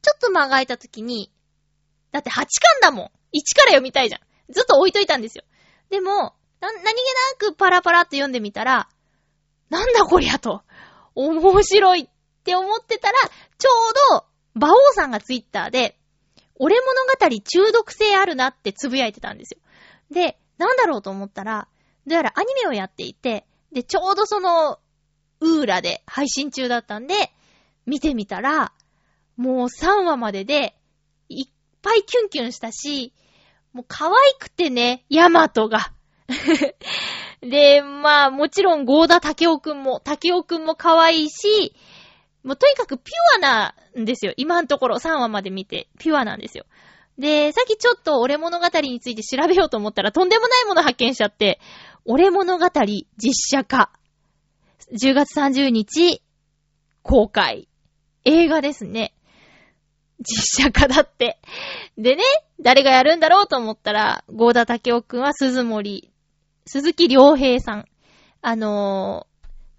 [0.02, 1.32] ちょっと間が空いた時に、
[2.12, 2.48] だって8巻
[2.82, 3.06] だもん。
[3.38, 4.22] 1から読みたいじゃん。
[4.52, 5.44] ずっと置いといたんですよ。
[5.90, 6.94] でも、な、何気な
[7.52, 8.90] くパラパラって読んでみたら、
[9.70, 10.64] なんだこりゃと。
[11.16, 12.08] 面白いっ
[12.44, 13.18] て思ってたら、
[13.58, 13.70] ちょ
[14.16, 15.98] うど、馬王さんがツイッターで、
[16.58, 19.60] 俺物語中毒性あるなってつぶやいてたんですよ。
[20.12, 21.68] で、なんだろうと思ったら、
[22.08, 24.80] どうやらアニメをやっていて、で、ちょうどその、
[25.42, 27.32] ウーラで配信中だったんで、
[27.86, 28.72] 見てみたら、
[29.36, 30.78] もう3話までで、
[31.30, 31.52] いっ
[31.82, 33.14] ぱいキュンキュンしたし、
[33.74, 35.92] もう可愛くてね、ヤマトが。
[37.42, 41.76] で、まあ、もちろん、ゴーダタケオくんも、タケオくんも可愛いし、
[42.46, 44.34] もうとにかくピュアなんですよ。
[44.38, 46.66] 今のところ3話まで見て、ピュアなんですよ。
[47.18, 51.60] で、さっきちょっと俺物語について調べようと思ったらとんでもないもの発見しちゃって、
[52.06, 52.70] 俺物語
[53.18, 53.92] 実写化。
[54.94, 56.22] 10月30日
[57.02, 57.68] 公開。
[58.26, 59.16] 映画ですね。
[60.20, 61.40] 実写化だって。
[61.98, 62.24] でね、
[62.60, 66.12] 誰がやるんだろうと思ったら、ゴーダタケオくんは鈴森、
[66.68, 67.86] 鈴木良平さん。
[68.42, 69.26] あの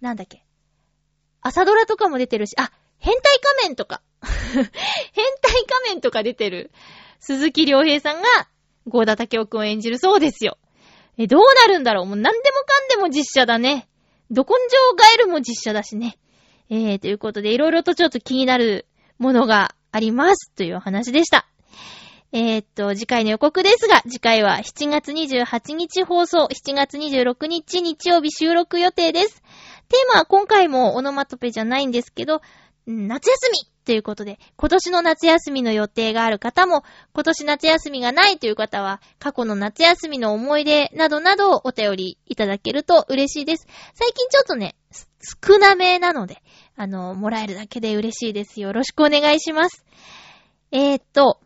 [0.00, 0.45] ー、なんだっけ。
[1.46, 4.02] 朝ドラとかも出てるし、あ、変態仮面とか。
[4.52, 4.72] 変態
[5.84, 6.72] 仮面とか出てる。
[7.20, 8.28] 鈴木良平さんが、
[8.88, 10.58] ゴーダタケオくんを演じるそうですよ。
[11.18, 13.88] え、どうなるんだろうもう何でもかんでも実写だね。
[14.30, 16.18] ど根性ガエルも実写だしね。
[16.68, 18.86] えー、ということで、いろいろとちょっと気になる
[19.18, 20.50] ものがあります。
[20.52, 21.46] というお話でした。
[22.32, 29.42] えー、っと、次回の予告ですが、次回は7月28日放送、7月26日日曜日収録予定です。
[29.88, 32.40] テーマは今回もオノマトペじゃないんですけど、
[32.86, 43.66] 夏休みということで、今年の夏休みの予定がある方も、今年夏休みがないという方は、過去の夏休みの思い出などなどをお便りいただけると嬉しいです。
[43.94, 44.76] 最近ちょっとね、
[45.44, 46.42] 少なめなので、
[46.76, 48.60] あの、もらえるだけで嬉しいです。
[48.60, 49.84] よろしくお願いします。
[50.70, 51.40] えー、っと、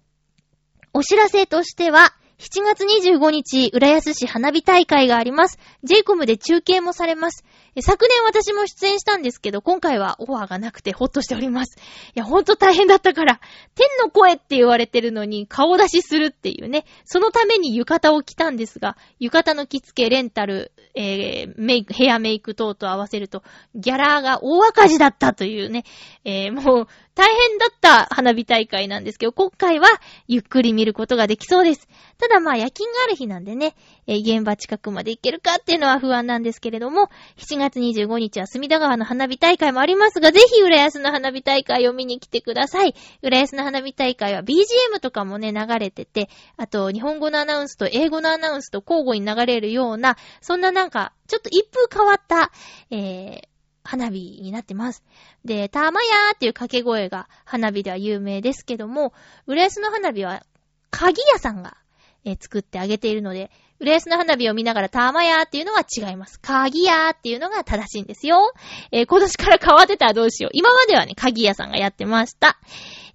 [0.92, 5.58] お知らせとしては、7月25日、浦安市花火大会があります。
[5.84, 7.44] JCOM で中継もされます。
[7.78, 11.78] 昨年私も出演したんですけど、今回はオファーがなくてホッとしております。
[12.14, 13.40] いや、ほんと大変だったから、
[13.74, 23.44] 天の声って言われてるのに顔出しするっていうね、そのために浴衣を着たんですが、浴衣の着付け、レンタル、えー、メイク、ヘアメイク等と合わせると、
[23.74, 25.84] ギャラーが大赤字だったというね、
[26.24, 29.88] えー、もう、大変だった花火大会なんですけど、今回は
[30.26, 31.86] ゆっくり見ることができそうです。
[32.18, 33.74] ただまあ夜勤がある日なんでね、
[34.06, 42.94] えー、現場近くまで行けるかっていうのは不安なんですけれども、7 2月25日は隅田川の花火大会もありますが、ぜひ浦安の花火大会を見に来てください。
[43.22, 52.50] 浦安の花火大会は BGM とかもね、流れてて、あと日本語のアナウンスと英語のアナウンスと交互に流れるような、そんななんか、ちょっと一風変わった、
[52.90, 53.48] えー、
[53.84, 55.04] 花火になってます。
[55.44, 59.12] で、たまやーっていう掛け声が花火では有名ですけども、
[59.46, 60.46] 浦安の花火は
[60.90, 61.76] 鍵屋さんが、
[62.24, 63.50] えー、作ってあげているので、
[63.80, 66.38] 浦安の花火を見ながらたまやーっていうのは違います。
[66.40, 68.52] 鍵屋っていうのが正しいんですよ。
[68.92, 70.50] えー、今年から変わってたらどうしよう。
[70.52, 72.58] 今まではね、鍵屋さんがやってました。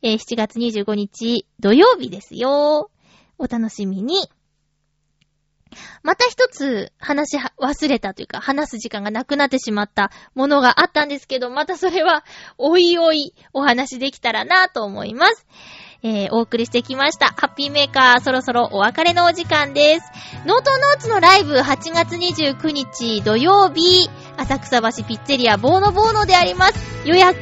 [0.01, 2.89] えー、7月25日土曜日ですよ。
[3.37, 4.27] お楽しみに。
[6.03, 12.25] また一つ話し忘れたというか、話す時間がなくなってしまったものがあったんですけど、またそれは、
[12.57, 15.45] おいおいお話できたらなと思います。
[16.03, 17.27] えー、お送りしてきました。
[17.27, 20.11] ハッピーメーカー、そろそろお別れのお時間です。
[20.45, 27.07] ノートノーツのライブ8月29日土曜日、浅草橋ピッツェリアボーノボーノであります。
[27.07, 27.39] 予約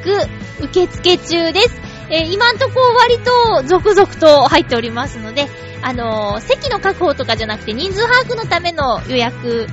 [0.61, 1.81] 受付中です。
[2.09, 5.47] えー、今んとこ割と続々と入っておりますので、
[5.81, 9.67] あのー、席の確保とかじゃなくて人数把握のための予約、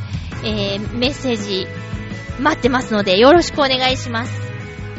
[0.44, 1.66] えー、メッセージ
[2.40, 4.39] 待ってますのでよろしくお願いします。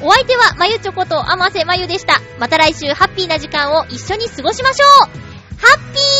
[0.04, 2.22] お相手は、まゆちょこと、あませまゆでした。
[2.40, 6.11] また来週、ハッピーな時間を一緒に過ごしましょうハッピー